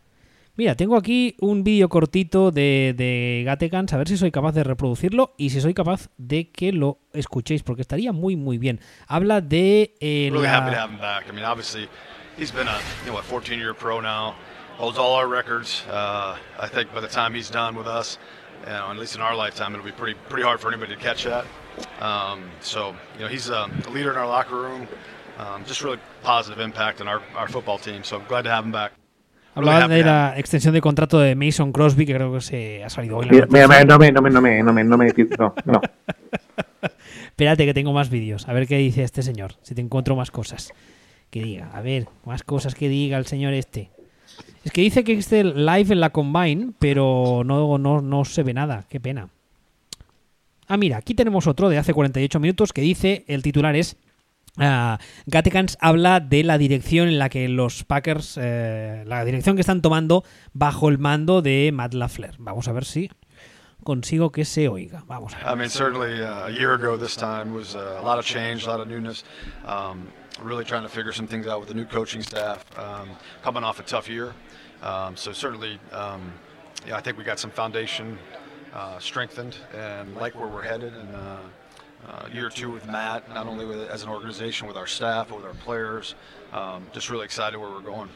[0.60, 5.34] Mira, tengo aquí un vídeo cortito de, de a ver si soy capaz de reproducirlo
[5.38, 8.82] y si soy capaz de que lo escuchéis, porque estaría muy, muy bien.
[9.08, 9.96] Habla de.
[10.02, 11.30] Eh, really happy to have him back.
[11.30, 11.88] I mean, obviously,
[12.38, 14.36] he's been a you know, what, 14 year pro now,
[14.76, 15.86] holds all our records.
[15.90, 18.18] Uh, I think by the time he's done with us,
[18.66, 21.00] you know, at least in our lifetime, it'll be pretty pretty hard for anybody to
[21.00, 21.46] catch that.
[22.02, 24.90] Um, so, you know, he's a leader in our locker room.
[25.38, 28.04] Um, just really positive impact on our, our football team.
[28.04, 28.92] So I'm glad to have him back.
[29.56, 32.84] Really Hablaba happy de la extensión de contrato de Mason Crosby, que creo que se
[32.84, 33.26] ha salido hoy.
[33.26, 33.68] la Mira, mira, noticia.
[33.68, 35.82] mira, no me, no me, no me, no me, no me, no, no.
[37.26, 38.48] Espérate que tengo más vídeos.
[38.48, 39.54] A ver qué dice este señor.
[39.62, 40.74] Si te encuentro más cosas.
[41.30, 41.70] Que diga.
[41.74, 43.90] A ver, más cosas que diga el señor este.
[44.64, 48.44] Es que dice que existe el live en la Combine, pero no, no, no se
[48.44, 48.86] ve nada.
[48.90, 49.30] Qué pena.
[50.68, 53.96] Ah, mira, aquí tenemos otro de hace 48 minutos que dice, el titular es...
[54.58, 59.62] ah, Gatekans habla de la dirección en la que los Packers, eh, la dirección que
[59.62, 62.36] están tomando bajo el mando de Matt LaFleur.
[62.40, 63.10] Vamos a ver si
[63.84, 65.04] consigo que se oiga.
[65.08, 65.48] Vamos a ver.
[65.48, 68.66] I mean, certainly uh, a year ago this time was uh, a lot of change,
[68.66, 69.24] a lot of newness.
[69.66, 70.08] Um,
[70.42, 73.10] really trying to figure some things out with the new coaching staff, um,
[73.42, 74.34] coming off a tough year.
[74.82, 76.32] Um, so certainly, um,
[76.88, 78.18] yeah, I think we got some foundation
[78.74, 80.94] uh, strengthened and like where we're headed.
[80.94, 81.16] And
[82.10, 85.38] uh, year two with Matt, not only with, as an organization, with our staff, but
[85.38, 86.16] with our players.
[86.52, 88.10] Um, just really excited where we're going.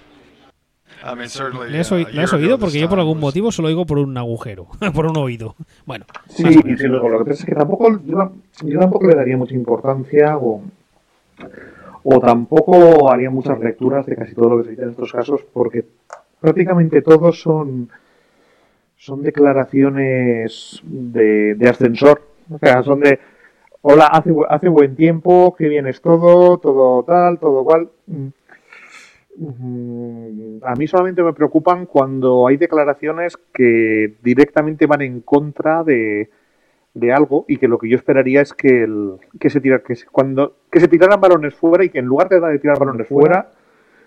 [1.03, 1.69] I mean, certainly.
[1.69, 2.58] ¿Le has, uh, a le has oído?
[2.60, 5.56] Porque yo por algún was- motivo solo oigo por un agujero, por un oído.
[5.86, 6.43] Bueno, Sí,
[6.77, 8.32] sí, luego lo que pasa es que tampoco, yo,
[8.63, 10.62] yo tampoco le daría mucha importancia o,
[12.03, 15.41] o tampoco haría muchas lecturas de casi todo lo que se dice en estos casos
[15.53, 15.86] porque
[16.39, 17.89] prácticamente todos son,
[18.97, 22.21] son declaraciones de, de ascensor.
[22.53, 23.19] O sea, son de,
[23.84, 27.89] hola, hace, hace buen tiempo, qué bien es todo, todo tal, todo cual.
[28.08, 28.28] Mm.
[29.36, 36.30] Mm, A mí solamente me preocupan cuando hay declaraciones que directamente van en contra de,
[36.93, 39.96] de algo y que lo que yo esperaría es que, el, que, se tira, que,
[39.96, 43.08] se, cuando, que se tiraran balones fuera y que en lugar de, de tirar balones
[43.08, 43.52] fuera,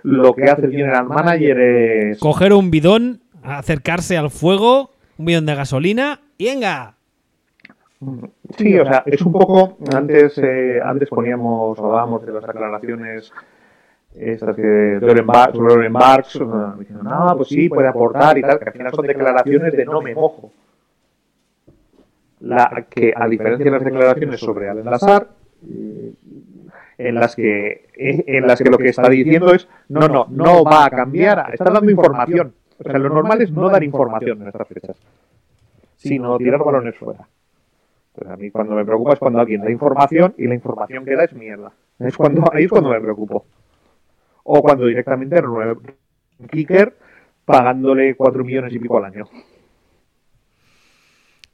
[0.03, 2.19] lo que hace el general manager es...
[2.19, 6.96] Coger un bidón, acercarse al fuego, un bidón de gasolina y venga.
[8.59, 9.79] Sí, o sea, es un poco.
[9.95, 13.33] Antes, eh, antes poníamos, hablábamos de las declaraciones
[14.15, 16.45] estas que de Oren Bar- sobre Oren Barks, eh,
[16.79, 20.01] diciendo, no, pues sí, puede aportar y tal, que al final son declaraciones de no
[20.03, 20.51] me mojo.
[22.41, 25.29] La, que a diferencia de las declaraciones sobre Al Lazar,
[26.99, 30.85] en las que en las que lo que está diciendo es no, no, no va
[30.85, 32.53] a cambiar, está dando información.
[32.79, 34.97] O sea, lo normal es no dar información en estas fechas,
[35.97, 37.27] sino tirar balones fuera.
[38.17, 41.15] Pues a mí cuando me preocupa es cuando alguien da información y la información que
[41.15, 41.73] da es mierda.
[41.99, 43.45] Es cuando, ahí es cuando me preocupo.
[44.45, 45.77] O cuando directamente renueve
[46.39, 46.97] un kicker
[47.45, 49.25] pagándole 4 millones y pico al año.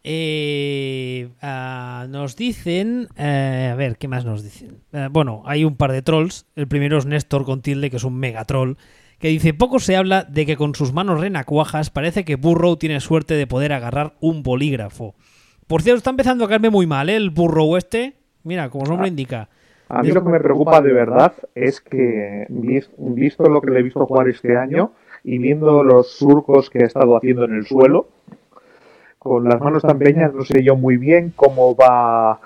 [0.05, 3.09] Eh, ah, nos dicen.
[3.17, 4.83] eh, a ver, ¿qué más nos dicen?
[4.93, 6.47] Eh, bueno, hay un par de trolls.
[6.55, 8.75] El primero es Néstor con tilde, que es un mega troll.
[9.19, 13.01] Que dice: Poco se habla de que con sus manos renacuajas parece que Burrow tiene
[13.01, 15.15] suerte de poder agarrar un bolígrafo.
[15.73, 17.17] Por cierto, está empezando a caerme muy mal, ¿eh?
[17.17, 18.13] El Burrow este.
[18.45, 19.49] Mira, como su nombre indica.
[19.89, 23.81] A mí lo que me preocupa de verdad es que, vis- visto lo que le
[23.81, 24.93] he visto jugar este año
[25.25, 28.07] y viendo los surcos que ha estado haciendo en el suelo,
[29.19, 32.41] con las manos tan pequeñas no sé yo muy bien cómo va a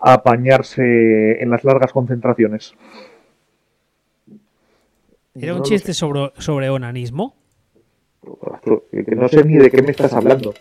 [0.00, 2.74] apañarse en las largas concentraciones.
[5.36, 7.36] Era No un lo chiste sobre, sobre onanismo.
[8.90, 10.52] Que no sé ni de qué me estás hablando.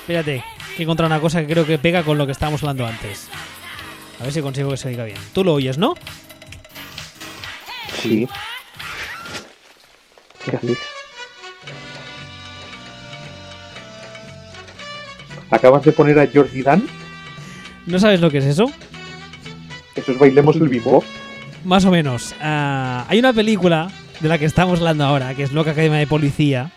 [0.00, 0.42] Espérate,
[0.76, 3.28] que he encontrado una cosa que creo que pega con lo que estábamos hablando antes.
[4.20, 5.18] A ver si consigo que se oiga bien.
[5.32, 5.94] Tú lo oyes, ¿no?
[8.00, 8.28] Sí.
[10.44, 10.78] ¿Qué haces?
[15.50, 16.86] ¿Acabas de poner a Georgie Dan?
[17.86, 18.70] ¿No sabes lo que es eso?
[19.94, 21.04] Eso es Bailemos el Bimbo.
[21.64, 22.34] Más o menos.
[22.40, 23.88] Ah, hay una película
[24.20, 26.72] de la que estamos hablando ahora, que es Loca Academia de Policía.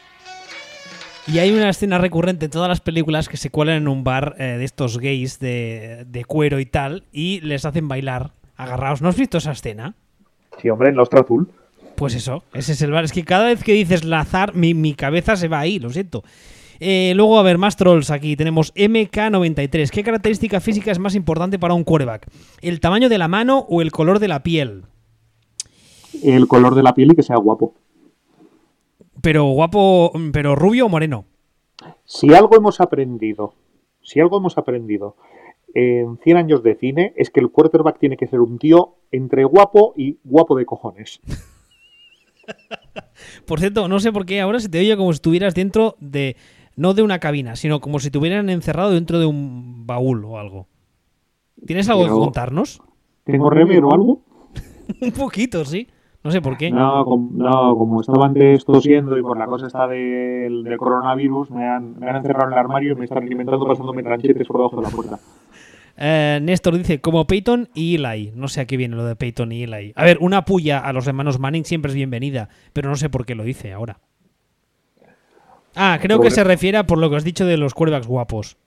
[1.27, 4.35] Y hay una escena recurrente en todas las películas que se cuelan en un bar
[4.37, 9.01] eh, de estos gays de, de cuero y tal, y les hacen bailar agarrados.
[9.01, 9.95] ¿No has visto esa escena?
[10.61, 11.49] Sí, hombre, en la ostra azul.
[11.95, 13.05] Pues eso, ese es el bar.
[13.05, 16.23] Es que cada vez que dices Lazar, mi, mi cabeza se va ahí, lo siento.
[16.79, 18.35] Eh, luego, a ver, más trolls aquí.
[18.35, 19.89] Tenemos MK93.
[19.89, 22.27] ¿Qué característica física es más importante para un quarterback?
[22.61, 24.83] ¿El tamaño de la mano o el color de la piel?
[26.23, 27.73] El color de la piel y que sea guapo.
[29.25, 31.25] Pero guapo, pero rubio o moreno.
[32.03, 33.55] Si algo hemos aprendido,
[34.03, 35.15] si algo hemos aprendido
[35.73, 39.43] en 100 años de cine es que el quarterback tiene que ser un tío entre
[39.43, 41.21] guapo y guapo de cojones.
[43.47, 46.35] Por cierto, no sé por qué ahora se te oye como si estuvieras dentro de.
[46.75, 50.37] No de una cabina, sino como si te hubieran encerrado dentro de un baúl o
[50.37, 50.67] algo.
[51.65, 52.79] ¿Tienes algo que contarnos?
[53.23, 54.21] ¿Tengo rever o algo?
[55.01, 55.87] un poquito, sí.
[56.25, 56.71] No sé por qué.
[56.71, 61.51] No, com- no, como estaba antes tosiendo y por la cosa está del, del coronavirus,
[61.51, 64.57] me han, me han encerrado en el armario y me están alimentando pasándome tranchetes por
[64.57, 65.19] debajo de la puerta.
[65.97, 68.33] Eh, Néstor dice, como Peyton y Eli.
[68.35, 69.93] No sé a qué viene lo de Peyton y Eli.
[69.95, 73.25] A ver, una puya a los hermanos Manning siempre es bienvenida, pero no sé por
[73.27, 73.99] qué lo dice ahora.
[75.75, 78.57] Ah, creo que se refiere a por lo que has dicho de los quarterbacks guapos.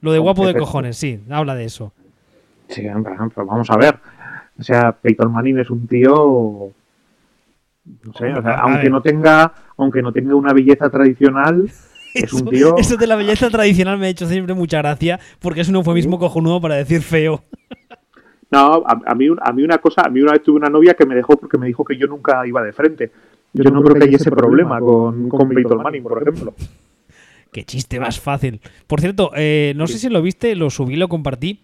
[0.00, 1.92] Lo de guapo de cojones, sí, habla de eso.
[2.68, 3.98] Sí, en plan, pero vamos a ver.
[4.60, 6.68] O sea, Peyton Manning es un tío.
[7.84, 11.70] No sé, o sea, aunque no tenga, aunque no tenga una belleza tradicional,
[12.14, 12.76] es un Eso- tío.
[12.78, 16.18] Eso de la belleza tradicional me ha hecho siempre mucha gracia porque es un eufemismo
[16.18, 17.42] cojonudo para decir feo.
[18.50, 20.94] No, a, a mí, a mí una cosa, a mí una vez tuve una novia
[20.94, 23.10] que me dejó porque me dijo que yo nunca iba de frente.
[23.52, 26.54] Yo no creo que haya ese problema con, con Peyton Manning, por ejemplo.
[27.52, 28.60] Qué chiste más fácil.
[28.86, 31.62] Por cierto, eh, no sé si lo viste, lo subí, lo compartí.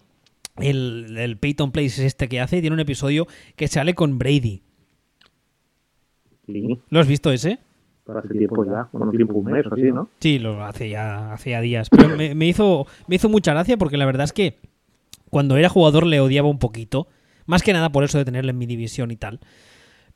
[0.56, 4.62] El, el Peyton Place este que hace tiene un episodio que sale con Brady.
[6.52, 7.58] Sí, ¿Lo has visto ese?
[8.06, 10.08] pero hace tiempo ya, bueno, tiempo un mes o así, ¿no?
[10.18, 11.88] Sí, lo hace ya, hace ya días.
[11.90, 14.56] Pero me, me hizo, me hizo mucha gracia porque la verdad es que
[15.30, 17.06] cuando era jugador le odiaba un poquito.
[17.46, 19.38] Más que nada por eso de tenerle en mi división y tal.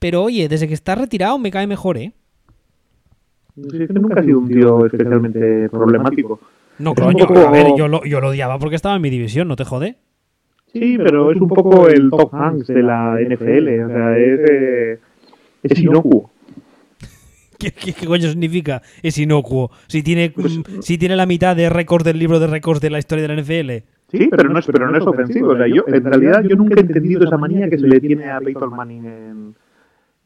[0.01, 2.13] Pero oye, desde que está retirado me cae mejor, ¿eh?
[3.55, 6.41] Sí, es que nunca ha sido un tío especialmente problemático.
[6.79, 9.47] No, coño, poco- a ver, yo lo, yo lo odiaba porque estaba en mi división,
[9.47, 9.97] ¿no te jode?
[10.73, 14.99] Sí, pero es un poco el top Hanks de la NFL, o sea, es, eh,
[15.65, 16.31] es inocuo.
[17.59, 18.83] ¿Qué, qué- qué coño significa?
[19.03, 19.71] Es inocuo.
[19.87, 22.91] Si tiene, Pues- mm, si tiene la mitad de récords del libro de récords de
[22.91, 23.85] la historia de la NFL.
[24.11, 25.49] Sí, pero no es, pero no es ofensivo.
[25.51, 28.31] O sea, yo, en realidad yo nunca he entendido esa manía que se le tiene
[28.31, 29.55] a Peyton Manning en,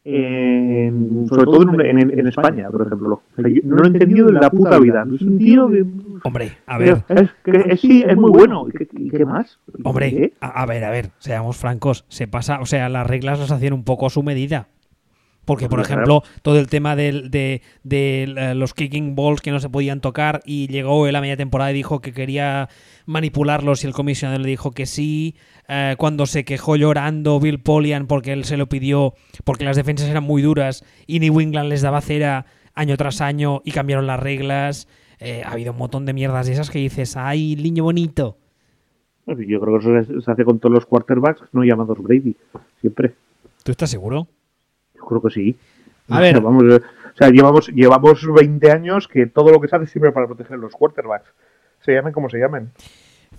[0.05, 3.21] en- sobre todo en, en- en España, por ejemplo.
[3.37, 5.05] O sea, yo no lo he entendido en la puta vida.
[5.13, 5.85] Es un tío que...
[6.23, 8.67] Hombre, a ver, Es, que, es- sí, es muy bueno.
[8.67, 9.57] ¿Y qué, qué más?
[9.83, 10.33] hombre, ¿Qué?
[10.41, 12.05] a, a ver, a ver, seamos francos.
[12.09, 14.67] Se pasa, o sea, las reglas las hacían un poco a su medida.
[15.49, 19.67] Porque, por Hombre, ejemplo, todo el tema de, de, los kicking balls que no se
[19.67, 22.69] podían tocar y llegó en la media temporada y dijo que quería
[23.07, 25.35] manipularlos y el comisionado le dijo que sí.
[25.67, 30.07] eh, cuando se quejó llorando Bill Polian porque él se lo pidió porque las defensas
[30.07, 34.19] eran muy duras y New England les daba cera año tras año y cambiaron las
[34.19, 34.87] reglas.
[35.19, 38.37] Eh, ha habido un montón de mierdas de esas que dices, ¡ay, niño bonito!
[39.25, 42.35] Yo creo que eso se- se hace con todos los quarterbacks no llamados Brady.
[42.81, 43.13] Siempre.
[43.63, 44.27] ¿Tú estás seguro?
[45.09, 45.57] Creo que sí.
[46.07, 46.31] A O ver.
[46.33, 50.11] sea, vamos, o sea, llevamos, llevamos 20 años que todo lo que se hace siempre
[50.11, 51.29] para proteger los quarterbacks.
[51.81, 52.71] Se llamen como se llamen.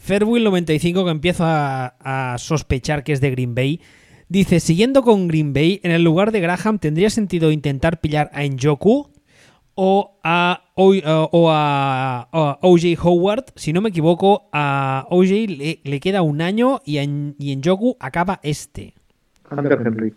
[0.07, 1.95] Fairwill95, que empiezo a,
[2.33, 3.81] a sospechar que es de Green Bay,
[4.29, 8.45] dice, siguiendo con Green Bay, en el lugar de Graham, ¿tendría sentido intentar pillar a
[8.45, 9.11] Njoku
[9.75, 10.95] o a, o,
[11.33, 13.47] o a, a OJ Howard?
[13.57, 17.97] Si no me equivoco, a OJ le, le queda un año y, a, y Njoku
[18.01, 18.95] acaba este.
[19.51, 20.15] Hunter Henry.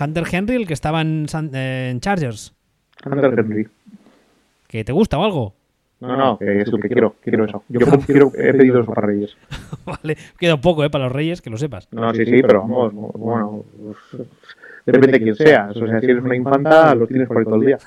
[0.00, 2.54] Hunter Henry, el que estaba en, San- eh, en Chargers.
[3.04, 3.68] Hunter Henry.
[4.68, 5.54] ¿Que te gusta o algo?
[6.00, 7.14] No, no, que es lo que quiero.
[7.22, 7.64] Quiero eso.
[7.68, 9.36] Yo quiero, he pedido eso para Reyes.
[9.86, 10.90] vale, queda un poco, ¿eh?
[10.90, 11.88] Para los Reyes, que lo sepas.
[11.92, 14.22] No, sí, sí, pero vamos, bueno, pues,
[14.84, 15.76] depende de quién seas.
[15.76, 17.78] O sea, si eres una infanta, lo tienes por ahí todo el día.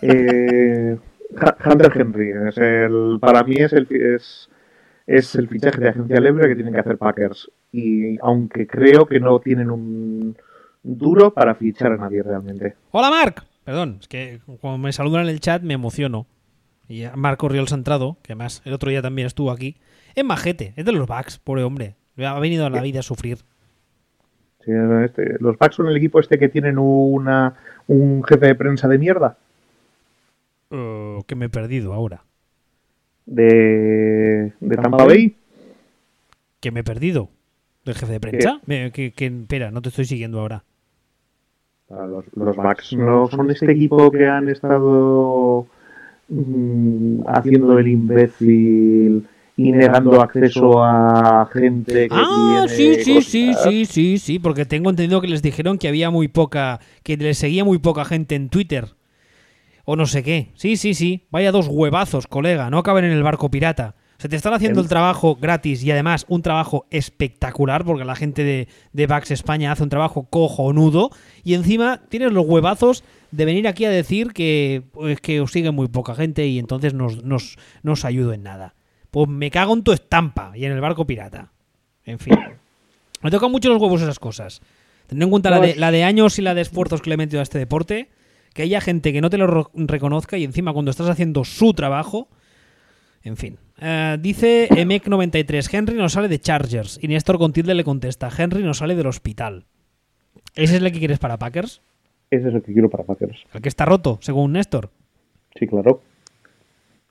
[0.00, 0.96] Eh,
[1.34, 4.48] Hu- Hunter Henry, es el, para mí es el, es,
[5.06, 7.50] es el fichaje de agencia libre que tienen que hacer Packers.
[7.72, 10.36] Y aunque creo que no tienen un
[10.96, 12.74] duro para fichar a nadie realmente.
[12.90, 13.44] Hola Marc.
[13.64, 16.26] Perdón, es que cuando me saludan en el chat me emociono.
[16.88, 19.76] Y Marco Riol Santrado, que además el otro día también estuvo aquí,
[20.14, 21.96] es majete, es de los Bucks, pobre hombre.
[22.16, 23.38] Ha venido a la vida a sufrir.
[24.64, 24.72] Sí,
[25.04, 27.54] este- los Bucks son el equipo este que tienen una,
[27.86, 29.36] un jefe de prensa de mierda.
[30.70, 32.24] Eh, que me he perdido ahora.
[33.26, 35.36] De, de Tampa Bay.
[36.60, 37.28] Que me he perdido.
[37.84, 38.60] ¿Del jefe de prensa?
[38.66, 40.64] Que- espera, no te estoy siguiendo ahora.
[41.90, 45.66] Ah, Los, los Bucks no son este equipo que han estado
[46.28, 53.54] mm, haciendo el imbécil y negando acceso a gente que Ah, tiene sí, sí, sí,
[53.54, 57.38] sí, sí, sí, porque tengo entendido que les dijeron que había muy poca, que les
[57.38, 58.94] seguía muy poca gente en Twitter.
[59.84, 60.50] O no sé qué.
[60.54, 61.26] Sí, sí, sí.
[61.30, 62.68] Vaya dos huevazos, colega.
[62.68, 63.94] No caben en el barco pirata.
[64.18, 68.42] Se te están haciendo El- trabajo gratis y además un trabajo espectacular porque la gente
[68.42, 71.10] de, de Vax España hace un trabajo cojonudo
[71.44, 75.70] y encima tienes los huevazos de venir aquí a decir que, pues, que os sigue
[75.70, 78.74] muy poca gente y entonces nos, nos, no os ayudo en nada.
[79.12, 81.52] Pues me cago en tu estampa y en el barco pirata.
[82.04, 82.34] En fin.
[83.22, 84.60] Me tocan mucho los huevos esas cosas.
[85.06, 87.18] Teniendo en cuenta la de, la de años y la de esfuerzos que le he
[87.18, 88.10] metido a este deporte,
[88.52, 92.28] que haya gente que no te lo reconozca y encima cuando estás haciendo su trabajo.
[93.22, 93.58] En fin.
[93.80, 96.98] Eh, dice Emec93, Henry no sale de Chargers.
[97.00, 99.66] Y Néstor con tilde le contesta, Henry no sale del hospital.
[100.54, 101.82] ¿Ese es el que quieres para Packers?
[102.30, 103.44] Ese es el que quiero para Packers.
[103.54, 104.90] El que está roto, según Néstor.
[105.58, 106.02] Sí, claro.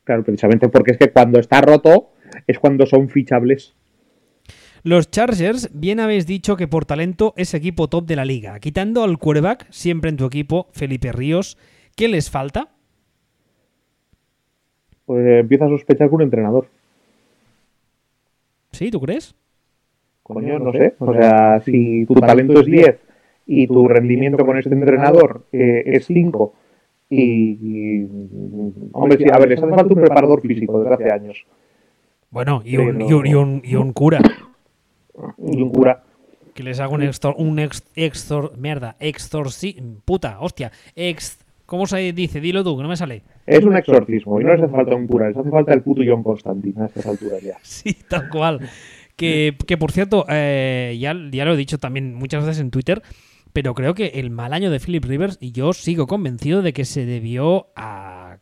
[0.03, 2.11] Claro, precisamente porque es que cuando está roto
[2.45, 3.74] es cuando son fichables.
[4.84, 8.59] Los Chargers, bien habéis dicho que por talento es equipo top de la liga.
[8.59, 11.57] Quitando al quarterback, siempre en tu equipo, Felipe Ríos,
[11.95, 12.70] ¿qué les falta?
[15.08, 16.68] Pues empieza a sospechar con un entrenador.
[18.72, 18.91] ¿Sí?
[18.91, 19.34] ¿Tú crees?
[20.22, 20.93] Coño, no sé.
[20.99, 22.99] O sea, si tu talento es 10
[23.47, 26.53] y tu rendimiento con este entrenador eh, es 5
[27.10, 28.08] y, y,
[28.91, 31.45] Hombre, sí, a ver, les hace falta un preparador físico desde hace años.
[32.30, 34.20] Bueno, y un, y un, y un, y un cura.
[35.38, 36.03] Y un cura.
[36.53, 37.36] Que les haga un extor...
[37.38, 39.82] Un ex, extor mierda, extorsi...
[40.03, 40.74] Puta, hostia.
[40.93, 41.39] Ex...
[41.68, 42.39] ¿Cómo se dice?
[42.39, 43.24] Dilo tú, que no me sale.
[43.45, 46.01] Es un exorcismo y no les hace falta un cura, les hace falta el puto
[46.07, 47.57] John Constantine a estas alturas ya.
[47.61, 48.61] Sí, tal cual.
[49.18, 53.01] Que, que por cierto, eh, ya, ya lo he dicho también muchas veces en Twitter,
[53.51, 56.86] pero creo que el mal año de Philip Rivers, y yo sigo convencido de que
[56.86, 58.38] se debió a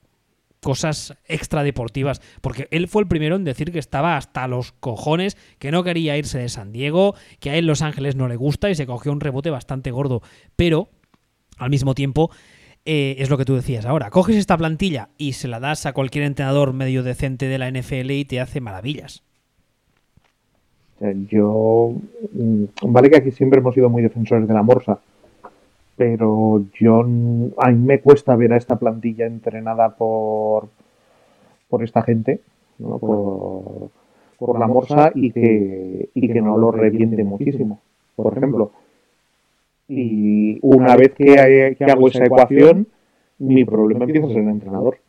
[0.61, 5.71] cosas extradeportivas, porque él fue el primero en decir que estaba hasta los cojones, que
[5.71, 8.75] no quería irse de San Diego, que a él Los Ángeles no le gusta y
[8.75, 10.21] se cogió un rebote bastante gordo,
[10.55, 10.89] pero
[11.57, 12.29] al mismo tiempo
[12.85, 15.93] eh, es lo que tú decías ahora, coges esta plantilla y se la das a
[15.93, 19.23] cualquier entrenador medio decente de la NFL y te hace maravillas.
[20.99, 21.93] Yo,
[22.33, 24.99] mm, vale que aquí siempre hemos sido muy defensores de la morsa,
[25.97, 30.69] pero yo a mí me cuesta ver a esta plantilla entrenada por
[31.69, 32.39] por esta gente,
[32.79, 32.97] ¿no?
[32.99, 33.89] por,
[34.37, 37.81] por la morsa y que, y que no lo reviente muchísimo,
[38.15, 38.71] por ejemplo.
[39.87, 42.87] Y una vez que, que hago esa ecuación,
[43.39, 44.99] mi problema empieza a ser el entrenador.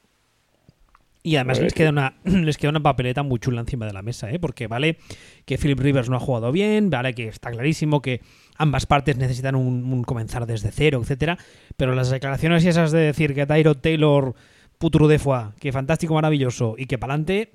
[1.26, 4.30] Y además les queda, una, les queda una papeleta muy chula encima de la mesa,
[4.30, 4.38] ¿eh?
[4.38, 4.98] porque vale
[5.44, 8.20] que Philip Rivers no ha jugado bien, vale que está clarísimo que
[8.56, 11.36] ambas partes necesitan un, un comenzar desde cero, etcétera,
[11.76, 14.34] pero las declaraciones esas de decir que Tyrod Taylor,
[14.78, 17.50] putru de foie, que fantástico, maravilloso y que para adelante,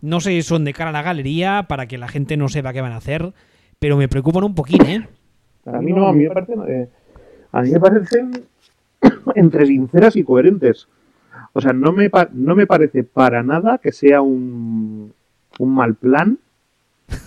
[0.00, 2.72] no sé si son de cara a la galería para que la gente no sepa
[2.72, 3.32] qué van a hacer,
[3.78, 5.06] pero me preocupan un poquín, ¿eh?
[5.66, 6.88] A mí no, a mí me parecen, eh,
[7.52, 8.44] a mí me parecen
[9.34, 10.88] entre sinceras y coherentes.
[11.52, 15.12] O sea, no me, no me parece para nada que sea un,
[15.58, 16.38] un mal plan.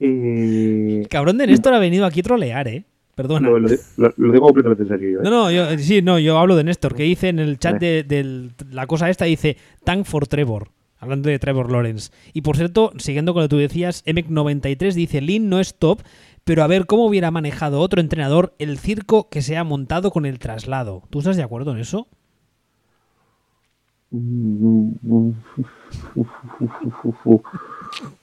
[0.00, 2.84] Eh, Cabrón de Néstor ha venido aquí a trolear, ¿eh?
[3.14, 3.48] Perdona.
[3.48, 5.20] lo, lo di- lo- lo digo completamente en serio.
[5.20, 5.22] ¿eh?
[5.22, 8.02] No, no, yo, sí, no, yo hablo de Néstor, que dice en el chat de,
[8.02, 12.10] del- la cosa esta, dice Tank for Trevor, hablando de Trevor Lawrence.
[12.32, 16.00] Y por cierto, siguiendo con lo que tú decías, Emek93 dice, Lin no es top,
[16.44, 20.26] pero a ver cómo hubiera manejado otro entrenador el circo que se ha montado con
[20.26, 21.02] el traslado.
[21.10, 22.06] ¿Tú estás de acuerdo en eso?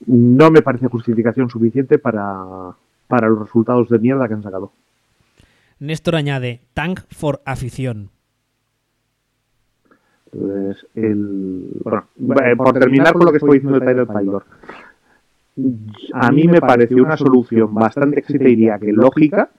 [0.06, 2.74] No me parece justificación suficiente para,
[3.08, 4.72] para los resultados de mierda que han sacado.
[5.80, 8.10] Néstor añade, Tank for afición.
[10.32, 12.06] Entonces, el, bueno,
[12.42, 14.44] eh, por terminar con lo que estoy diciendo de Tyler Taylor,
[16.14, 19.50] a mí me pareció una solución bastante, que se te diría que lógica,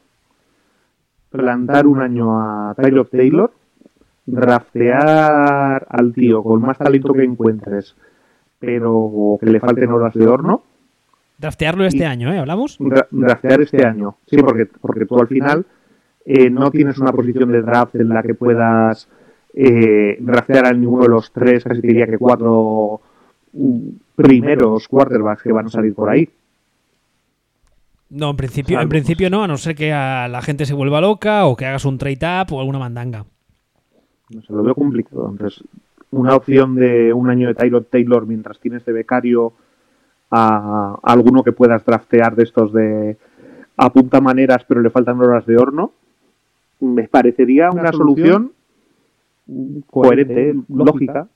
[1.30, 3.52] plantar un año a Tyler Taylor,
[4.26, 7.96] draftear al tío con más talento que encuentres,
[8.60, 10.64] pero que le falten horas de horno,
[11.36, 12.38] Draftearlo este Y- año, ¿eh?
[12.38, 12.80] ¿Hablamos?
[12.80, 14.16] dra- draftear este año.
[14.28, 15.66] Sí, porque, porque tú al final
[16.26, 19.10] eh, no tienes una posición de draft en la que puedas
[19.54, 23.02] eh, draftear a ninguno de los tres, casi te diría que cuatro
[24.16, 26.30] primeros quarterbacks que van a salir por ahí.
[28.10, 31.02] No, en principio, en principio no, a no ser que a la gente se vuelva
[31.02, 33.26] loca o que hagas un trade up o alguna mandanga.
[34.30, 35.30] No sé, lo veo complicado.
[35.30, 35.64] Entonces,
[36.12, 39.54] una opción de un año de Tyrod Taylor mientras tienes de becario
[40.30, 43.18] a, a alguno que puedas draftear de estos de
[43.78, 45.92] apunta maneras pero le faltan horas de horno,
[46.80, 48.52] me parecería una solución
[49.90, 51.28] coherente, lógica.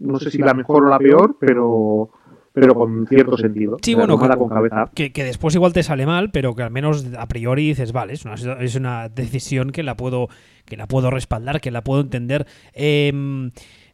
[0.00, 2.10] No sé si la mejor o la peor, pero
[2.52, 3.76] pero con cierto sentido.
[3.80, 4.90] Sí, bueno, que- con cabeza.
[4.92, 8.14] Que, que después igual te sale mal, pero que al menos a priori dices, vale,
[8.14, 10.28] es una, es una decisión que la puedo,
[10.64, 12.46] que la puedo respaldar, que la puedo entender.
[12.72, 13.52] Em,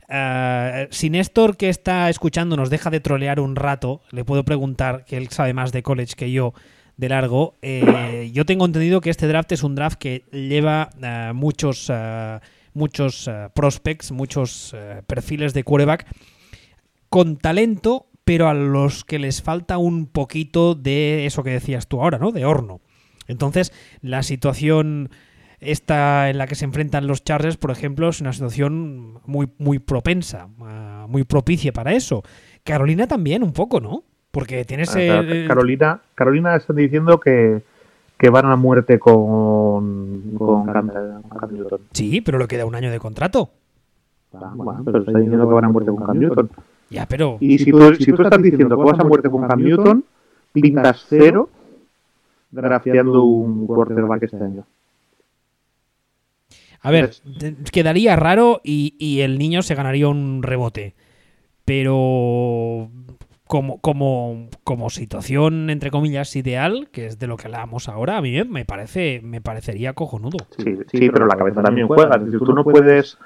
[0.09, 5.05] ah, si Néstor, que está escuchando, nos deja de trolear un rato, le puedo preguntar,
[5.05, 6.55] que él sabe más de college que yo,
[6.97, 7.57] de largo.
[7.61, 12.41] eh, yo tengo entendido que este draft es un draft que lleva ah, muchos, ah,
[12.77, 16.07] muchos ah, prospects, muchos ah, perfiles de quarterback
[17.09, 22.01] con talento, pero a los que les falta un poquito de eso que decías tú
[22.03, 22.33] ahora, ¿no?
[22.33, 22.81] De horno.
[23.29, 23.73] Entonces,
[24.03, 25.11] la situación
[25.59, 29.79] esta en la que se enfrentan los Chargers, por ejemplo, es una situación muy, muy
[29.79, 32.23] propensa, ah, muy propicia para eso.
[32.63, 34.05] Carolina también, un poco, ¿no?
[34.31, 37.63] Porque tienes Ah, el- Carolina, Carolina está diciendo que,
[38.19, 41.81] que van a muerte con, con Cam, Cam Newton.
[41.93, 43.51] Sí, pero le queda un año de contrato.
[44.33, 46.51] Ah, bueno, pero está diciendo que van a muerte con Cam Newton.
[46.91, 47.37] Ya, pero.
[47.41, 50.05] Y si tú, si tú estás diciendo que vas a muerte con Cam Newton,
[50.53, 51.49] pintas cero
[52.51, 54.65] drafteando un quarterback este año.
[56.81, 57.11] A ver,
[57.73, 60.95] quedaría raro y, y el niño se ganaría un rebote.
[61.65, 62.89] Pero
[63.47, 68.21] como, como, como situación, entre comillas, ideal, que es de lo que hablábamos ahora, a
[68.23, 70.39] mí me parece, me parecería cojonudo.
[70.59, 72.17] Sí, sí, pero la cabeza también juega.
[72.17, 73.19] Es decir, tú no puedes,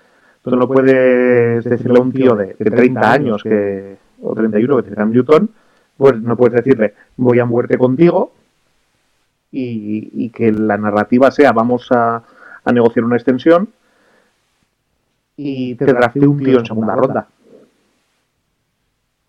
[0.43, 4.91] tú no puedes decirle a un tío de, de 30 años que, o 31 que
[4.91, 5.51] te Newton,
[5.97, 8.33] pues no puedes decirle voy a muerte contigo
[9.53, 12.23] y, y que la narrativa sea vamos a,
[12.64, 13.68] a negociar una extensión
[15.37, 17.27] y te drafte un tío en segunda ronda.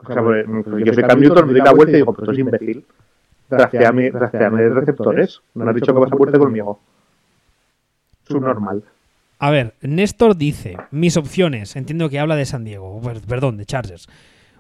[0.04, 0.46] O sea, pues,
[0.86, 2.86] yo soy Cam Newton, me doy la vuelta y digo, pues tú eres imbécil.
[3.50, 5.42] Drafteame de receptores.
[5.56, 6.80] No has dicho que vas a muerte conmigo.
[8.28, 8.84] Subnormal.
[9.40, 13.66] A ver, Néstor dice, mis opciones, entiendo que habla de San Diego, per- perdón, de
[13.66, 14.08] Chargers.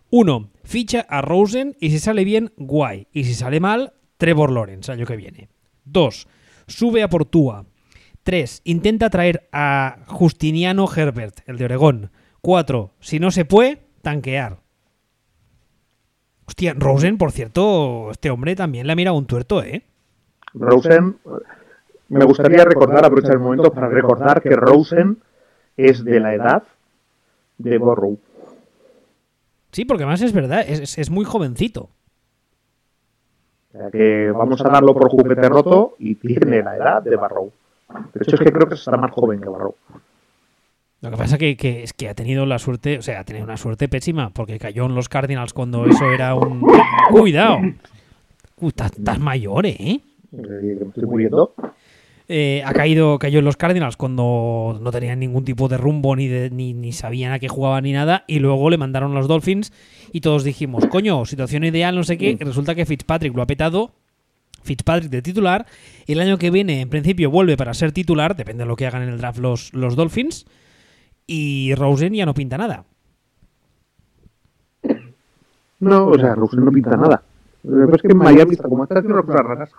[0.09, 3.07] Uno, ficha a Rosen y si sale bien, guay.
[3.13, 5.49] Y si sale mal, Trevor Lawrence, año que viene.
[5.85, 6.27] Dos,
[6.67, 7.65] sube a Portúa.
[8.23, 12.11] Tres, intenta traer a Justiniano Herbert, el de Oregón.
[12.41, 14.57] Cuatro, si no se puede, tanquear.
[16.51, 19.83] Hostia, Rosen, por cierto, este hombre también le ha mirado un tuerto, ¿eh?
[20.53, 21.15] Rosen,
[22.09, 25.17] me gustaría recordar, aprovechar el momento para recordar que Rosen
[25.77, 26.63] es de la edad
[27.57, 28.19] de Borrow.
[29.71, 31.83] Sí, porque además es verdad, es- es- es muy jovencito.
[33.69, 37.49] O sea que vamos a darlo por juguete roto y tiene la edad de Barrow.
[38.13, 39.75] De hecho, es que creo que está más joven que Barrow.
[41.01, 43.43] Lo que pasa que, que es que ha tenido la suerte, o sea, ha tenido
[43.45, 46.61] una suerte pésima, porque cayó en los Cardinals cuando eso era un...
[47.11, 47.57] ¡Cuidado!
[48.61, 49.75] Estás, mayor, ¿eh?
[50.31, 51.55] Eh, estoy muriendo.
[52.29, 56.27] Eh, ha caído, cayó en los Cardinals cuando no tenían ningún tipo de rumbo ni,
[56.27, 59.73] de- ni, ni sabían a qué jugaban ni nada y luego le mandaron los Dolphins
[60.13, 63.47] y todos dijimos, coño, situación ideal, no sé qué, y resulta que Fitzpatrick lo ha
[63.47, 63.91] petado,
[64.63, 65.65] Fitzpatrick de titular,
[66.05, 69.01] el año que viene en principio vuelve para ser titular, depende de lo que hagan
[69.01, 70.45] en el draft los, los Dolphins,
[71.31, 72.83] y Rosen ya no pinta nada.
[75.79, 77.23] No, o sea, Rosen no pinta nada.
[77.63, 79.69] Lo que pasa es que en Miami está como está haciendo cosas raras.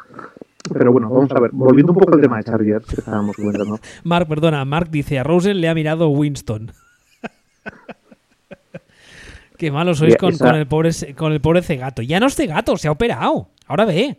[0.72, 1.50] Pero bueno, vamos a ver.
[1.52, 3.78] Volviendo un poco al tema de Chargers que estábamos comentando.
[4.04, 6.72] Mark, perdona, Mark dice, a Rosen le ha mirado Winston.
[9.58, 12.00] Qué malo sois con, el pobre con el pobre cegato.
[12.00, 13.48] Ya no es cegato, se ha operado.
[13.66, 14.18] Ahora ve.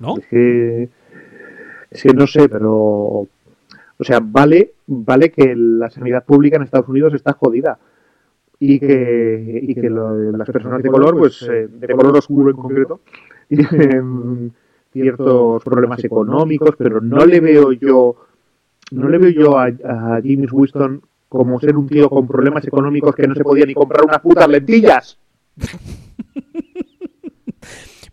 [0.00, 0.18] ¿No?
[0.18, 0.88] Es que,
[1.90, 3.28] es que no sé, pero.
[4.04, 7.78] O sea, vale, vale que la sanidad pública en Estados Unidos está jodida.
[8.60, 12.56] Y que, y que lo- las personas de color, pues eh, de color oscuro en
[12.56, 13.00] concreto,
[13.48, 14.52] tienen
[14.92, 18.14] ciertos problemas económicos, pero no le veo yo,
[18.92, 23.14] no le veo yo a, a James Winston como ser un tío con problemas económicos
[23.14, 25.18] que no se podía ni comprar unas putas lentillas.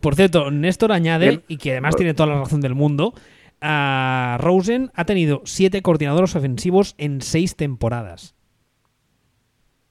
[0.02, 3.14] Por cierto, Néstor añade, y que además tiene toda la razón del mundo,
[4.39, 8.34] Rosen ha tenido siete coordinadores ofensivos en seis temporadas.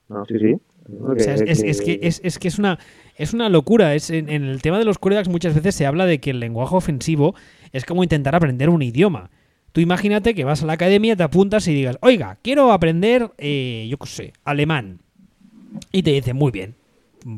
[0.09, 0.55] No, sí, sí.
[1.01, 2.79] O sea, es, es- es que, es, es que es una
[3.15, 3.95] es una locura.
[3.95, 6.39] Es en, en el tema de los quarterbacks muchas veces se habla de que el
[6.39, 7.35] lenguaje ofensivo
[7.71, 9.29] es como intentar aprender un idioma.
[9.71, 13.87] Tú imagínate que vas a la academia, te apuntas y digas, oiga, quiero aprender, eh,
[13.89, 14.99] yo qué sé, alemán.
[15.93, 16.75] Y te dicen, muy bien,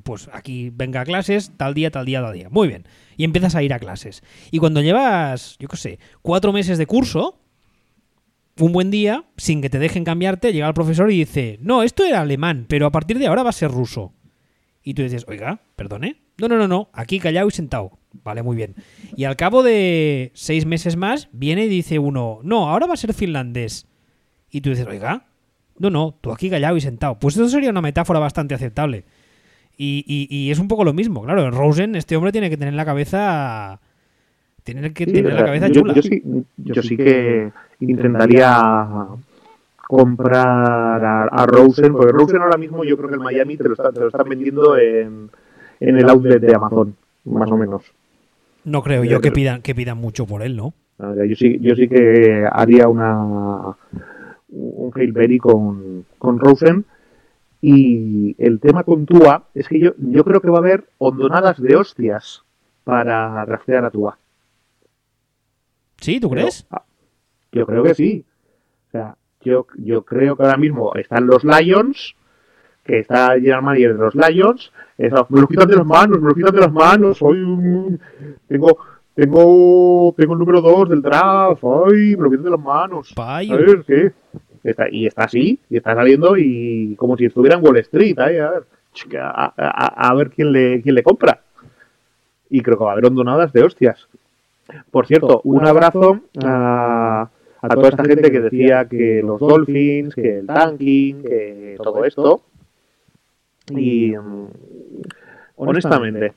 [0.04, 2.50] pues aquí venga a clases, tal día, tal día, tal día.
[2.50, 2.88] Muy bien.
[3.18, 4.24] Y empiezas a ir a clases.
[4.52, 7.40] Y cuando llevas, yo qué sé, cuatro meses de curso,
[8.60, 12.06] un buen día, sin que te dejen cambiarte, llega el profesor y dice, no, esto
[12.06, 14.14] era alemán, pero a partir de ahora va a ser ruso.
[14.84, 16.22] Y tú dices, oiga, perdone.
[16.38, 18.00] No, no, no, no, aquí callado y sentado.
[18.24, 18.76] Vale, muy bien.
[19.16, 22.98] Y al cabo de seis meses más, viene y dice uno, no, ahora va a
[22.98, 23.88] ser finlandés.
[24.50, 25.28] Y tú dices, oiga,
[25.78, 27.18] no, no, tú aquí callado y sentado.
[27.20, 29.06] Pues eso sería una metáfora bastante aceptable.
[29.78, 31.46] Y, y- y es un poco lo mismo, claro.
[31.46, 33.80] En Rosen, este hombre tiene que tener la cabeza.
[34.64, 35.94] Tiene que Sí, tener o la cabeza yo, chula.
[35.94, 36.24] yo sí,
[36.58, 39.08] yo sí que intentaría
[39.88, 43.74] comprar a, a Rosen, porque Rosen ahora mismo yo creo que el Miami te lo,
[43.74, 45.30] está- te lo están vendiendo en,
[45.80, 46.96] en el outlet de Amazon,
[47.26, 47.84] más o menos.
[48.64, 50.74] No creo yo que pidan, que pidan mucho por él, ¿no?
[50.98, 53.76] Sea, Yo sí, yo sí que haría una
[54.56, 56.86] un Hail Berry con, con Rosen.
[57.66, 61.62] Y el tema con Tua es que yo, yo creo que va a haber hondonadas
[61.62, 62.44] de hostias
[62.84, 64.18] para draftear a Tua.
[65.96, 66.20] ¿Sí?
[66.20, 66.68] ¿Tú crees?
[66.72, 66.84] ah,
[67.54, 68.26] yo creo que sí.
[68.90, 72.18] O sea, yo, yo creo que ahora mismo están los Lions
[72.84, 76.36] que está general manager de los Lions, me lo quitan de las manos, me lo
[76.36, 77.98] quitan de las manos, soy un...
[78.46, 78.78] Tengo,
[79.16, 83.14] tengo, tengo el número 2 del draft, ay, me lo quitan de las manos.
[83.16, 83.54] Payo.
[83.54, 84.12] A ver, ¿qué?
[84.64, 88.26] Está, y está así, y está saliendo y como si estuviera en Wall Street, a
[88.28, 88.42] ver,
[89.20, 91.42] a, a- a ver quién le, quién le compra.
[92.50, 94.08] Y creo que va a haber hondonadas de hostias.
[94.92, 97.30] Por cierto, un abrazo a,
[97.62, 102.42] a toda esta gente que decía que los Dolphins, que el tanking, que todo esto.
[103.72, 104.48] Y mm,
[105.56, 106.34] honestamente,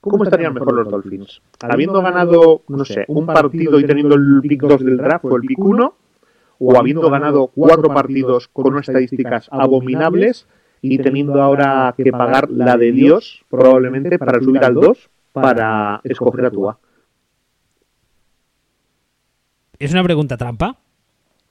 [0.00, 1.40] ¿cómo estarían mejor los Dolphins?
[1.60, 5.42] Habiendo ganado, no sé, un partido y teniendo el pick 2 del draft o el
[5.42, 5.94] pick 1,
[6.58, 10.46] o habiendo ganado cuatro partidos con unas estadísticas abominables
[10.80, 16.46] y teniendo ahora que pagar la de Dios, probablemente, para subir al 2 para escoger
[16.46, 16.78] a Tua.
[19.78, 20.76] ¿Es una pregunta trampa?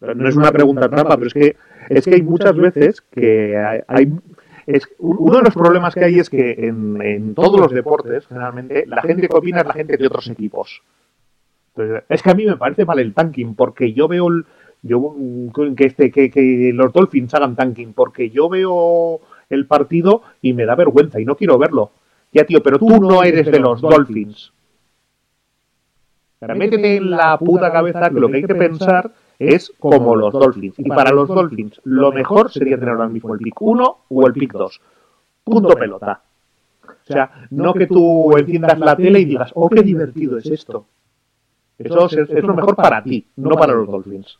[0.02, 1.56] No es una pregunta trampa, pero es que
[1.90, 4.14] es que hay muchas veces que hay,
[4.66, 8.86] es, uno de los problemas que hay es que en, en todos los deportes, generalmente,
[8.86, 10.82] la gente que opina es la gente de otros equipos.
[11.76, 14.46] Entonces, es que a mí me parece mal el tanking, porque yo veo el,
[14.88, 15.16] yo
[15.76, 20.66] que este que, que los Dolphins hagan tanking, porque yo veo el partido y me
[20.66, 21.92] da vergüenza y no quiero verlo.
[22.34, 24.52] Ya tío, pero tú no eres de los Dolphins.
[26.40, 30.34] Sea, métete en la puta cabeza que lo que hay que pensar es como los
[30.34, 30.76] Dolphins.
[30.80, 34.34] Y para los Dolphins, lo mejor sería tener ahora mismo el pick 1 o el
[34.34, 34.82] pick 2.
[35.44, 36.22] Punto pelota.
[36.84, 40.86] O sea, no que tú enciendas la tele y digas, oh, qué divertido es esto.
[41.78, 44.38] Eso es, es lo mejor para ti, no para los Dolphins.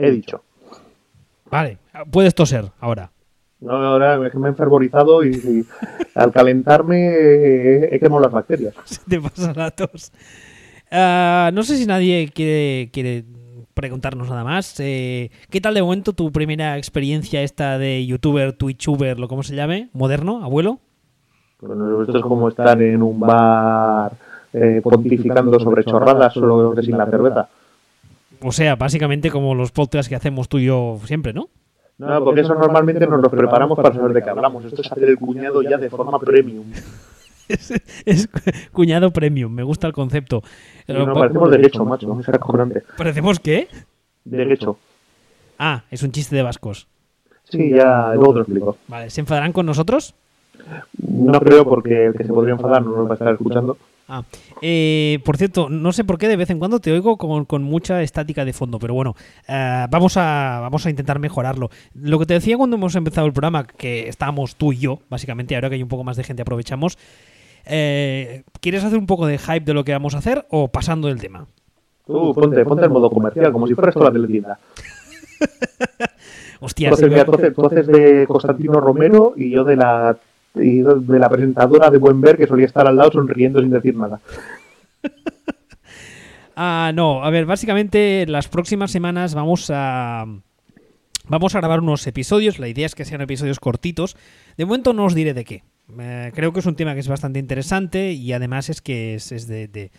[0.00, 0.42] He dicho.
[1.50, 1.78] Vale,
[2.10, 3.10] puedes toser ahora.
[3.60, 5.64] No, ahora es que me he enfervorizado y, y
[6.14, 8.74] al calentarme he quemado las bacterias.
[8.84, 10.12] Se te pasa la tos.
[10.90, 13.24] Ah, no sé si nadie quiere, quiere
[13.74, 14.80] preguntarnos nada más.
[14.80, 19.54] Eh, ¿Qué tal de momento tu primera experiencia esta de youtuber, twitchuber, lo como se
[19.54, 19.90] llame?
[19.92, 20.78] ¿Moderno, abuelo?
[21.60, 24.12] Bueno, esto es como estar en un bar
[24.52, 27.48] eh, pontificando sobre chorradas, solo que sin la cerveza.
[28.42, 31.48] O sea, básicamente como los podcasts que hacemos tú y yo siempre, ¿no?
[31.98, 34.64] No, porque eso normalmente nos lo preparamos para saber de qué hablamos.
[34.64, 36.64] Esto es hacer el cuñado ya de forma premium.
[37.50, 37.72] Es,
[38.06, 38.28] es
[38.70, 40.40] cuñado premium, me gusta el concepto.
[40.86, 42.16] Y nos parecemos de hecho, macho.
[42.32, 42.84] Acojonante.
[42.96, 43.66] ¿Parecemos qué?
[44.24, 44.78] De hecho.
[45.58, 46.86] Ah, es un chiste de vascos.
[47.50, 48.76] Sí, ya luego te lo explico.
[48.86, 50.14] Vale, ¿se enfadarán con nosotros?
[50.96, 53.76] No creo porque el que se podría enfadar no nos va a estar escuchando.
[54.12, 54.24] Ah,
[54.60, 57.62] eh, por cierto, no sé por qué de vez en cuando te oigo con, con
[57.62, 59.14] mucha estática de fondo, pero bueno,
[59.46, 61.70] eh, vamos, a, vamos a intentar mejorarlo.
[61.94, 65.54] Lo que te decía cuando hemos empezado el programa, que estábamos tú y yo, básicamente,
[65.54, 66.98] ahora que hay un poco más de gente aprovechamos.
[67.66, 71.06] eh, ¿Quieres hacer un poco de hype de lo que vamos a hacer o pasando
[71.06, 71.46] del tema?
[72.04, 74.58] Tú, ponte, ponte el modo comercial, como si fuera esto la teletienda.
[76.60, 80.18] Hostia, tú haces, tú haces de Constantino Romero y yo de la
[80.54, 83.96] y de la presentadora de Buen Ver que solía estar al lado sonriendo sin decir
[83.96, 84.20] nada.
[86.62, 90.26] Ah, no, a ver, básicamente las próximas semanas vamos a.
[91.26, 92.58] Vamos a grabar unos episodios.
[92.58, 94.14] La idea es que sean episodios cortitos.
[94.58, 95.62] De momento no os diré de qué.
[95.98, 99.32] Eh, creo que es un tema que es bastante interesante y además es que es,
[99.32, 99.90] es de,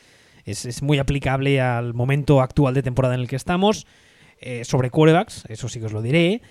[0.46, 3.88] es, es muy aplicable al momento actual de temporada en el que estamos.
[4.42, 6.42] eh, sobre quarterbacks, eso sí que os lo diré.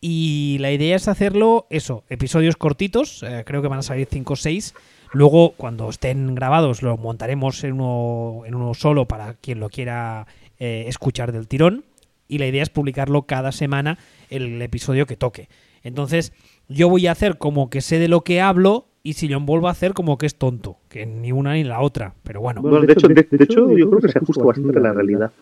[0.00, 3.22] Y la idea es hacerlo, eso, episodios cortitos.
[3.22, 4.74] eh, creo que van a salir 5 o 6.
[5.12, 10.26] Luego, cuando estén grabados, lo montaremos en uno, en uno solo para quien lo quiera
[10.58, 11.84] eh, escuchar del tirón.
[12.28, 13.98] Y la idea es publicarlo cada semana
[14.30, 15.48] el episodio que toque.
[15.82, 16.32] Entonces,
[16.68, 19.66] yo voy a hacer como que sé de lo que hablo y si yo vuelvo
[19.68, 20.76] a hacer como que es tonto.
[20.88, 22.14] Que ni una ni la otra.
[22.22, 24.80] Pero bueno, Bueno, de hecho, de, de hecho, yo creo que se ajusta bastante a
[24.82, 25.32] la realidad.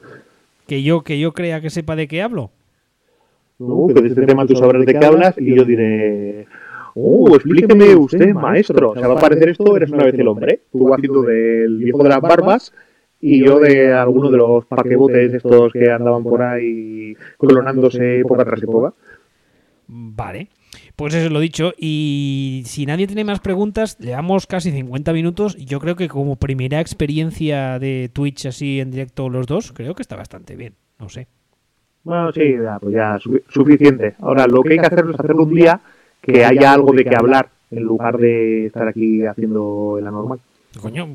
[0.66, 2.50] que yo, que yo crea que sepa de qué hablo.
[3.58, 6.46] Uh, que de este tema tú sabrás de qué hablas y yo diré,
[6.94, 8.90] uh, explíqueme usted, maestro.
[8.90, 10.62] O sea, va a parecer esto, eres una vez el hombre.
[10.70, 12.72] Tú haciendo del viejo de las barbas
[13.20, 18.62] y yo de alguno de los paquebotes estos que andaban por ahí clonándose época tras
[18.62, 18.94] época.
[19.88, 20.48] Vale.
[20.94, 21.72] Pues eso es lo dicho.
[21.76, 25.56] Y si nadie tiene más preguntas, llevamos casi 50 minutos.
[25.58, 29.94] Y yo creo que como primera experiencia de Twitch así en directo los dos, creo
[29.94, 30.74] que está bastante bien.
[30.98, 31.26] No sé.
[32.04, 34.14] Bueno, sí, ya, pues ya, su- suficiente.
[34.20, 35.80] Ahora, lo que hay que hacer es hacerlo un día
[36.22, 40.40] que haya algo de qué hablar, en lugar de estar aquí haciendo la normal.
[40.80, 41.08] Coño,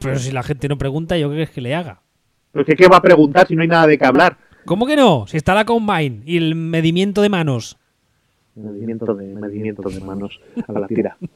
[0.00, 2.00] pero si la gente no pregunta, ¿yo qué quieres que le haga?
[2.52, 4.36] Pero es que, ¿qué va a preguntar si no hay nada de qué hablar?
[4.64, 5.26] ¿Cómo que no?
[5.26, 7.76] Si está la Combine y el medimiento de manos.
[8.60, 11.16] Medimiento de, medimiento de manos a la tira.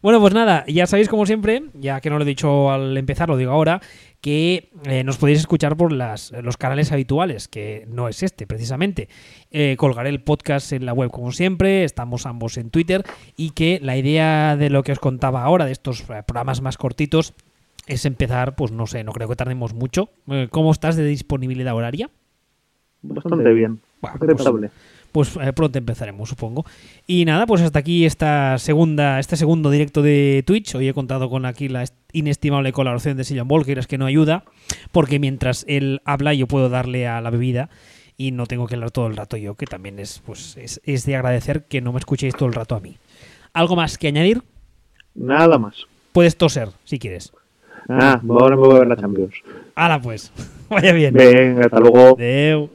[0.00, 3.28] Bueno, pues nada, ya sabéis como siempre, ya que no lo he dicho al empezar,
[3.28, 3.82] lo digo ahora,
[4.20, 9.08] que eh, nos podéis escuchar por las, los canales habituales, que no es este precisamente.
[9.50, 13.04] Eh, colgaré el podcast en la web como siempre, estamos ambos en Twitter
[13.36, 16.76] y que la idea de lo que os contaba ahora, de estos eh, programas más
[16.76, 17.34] cortitos,
[17.86, 20.10] es empezar, pues no sé, no creo que tardemos mucho.
[20.50, 22.08] ¿Cómo estás de disponibilidad horaria?
[23.02, 23.80] Bastante bien.
[24.00, 24.70] Bueno.
[25.12, 26.64] Pues eh, pronto empezaremos, supongo.
[27.06, 30.74] Y nada, pues hasta aquí esta segunda, este segundo directo de Twitch.
[30.74, 34.06] Hoy he contado con aquí la est- inestimable colaboración de Sillon que es que no
[34.06, 34.44] ayuda,
[34.92, 37.70] porque mientras él habla yo puedo darle a la bebida
[38.16, 41.06] y no tengo que hablar todo el rato yo, que también es, pues, es, es
[41.06, 42.96] de agradecer que no me escuchéis todo el rato a mí.
[43.52, 44.42] ¿Algo más que añadir?
[45.14, 45.86] Nada más.
[46.12, 47.32] Puedes toser, si quieres.
[47.88, 49.34] Ah, ahora me voy a ver la Champions.
[49.74, 50.32] Hala pues,
[50.70, 51.14] vaya bien.
[51.14, 52.16] Venga, hasta luego.
[52.18, 52.70] Adeu.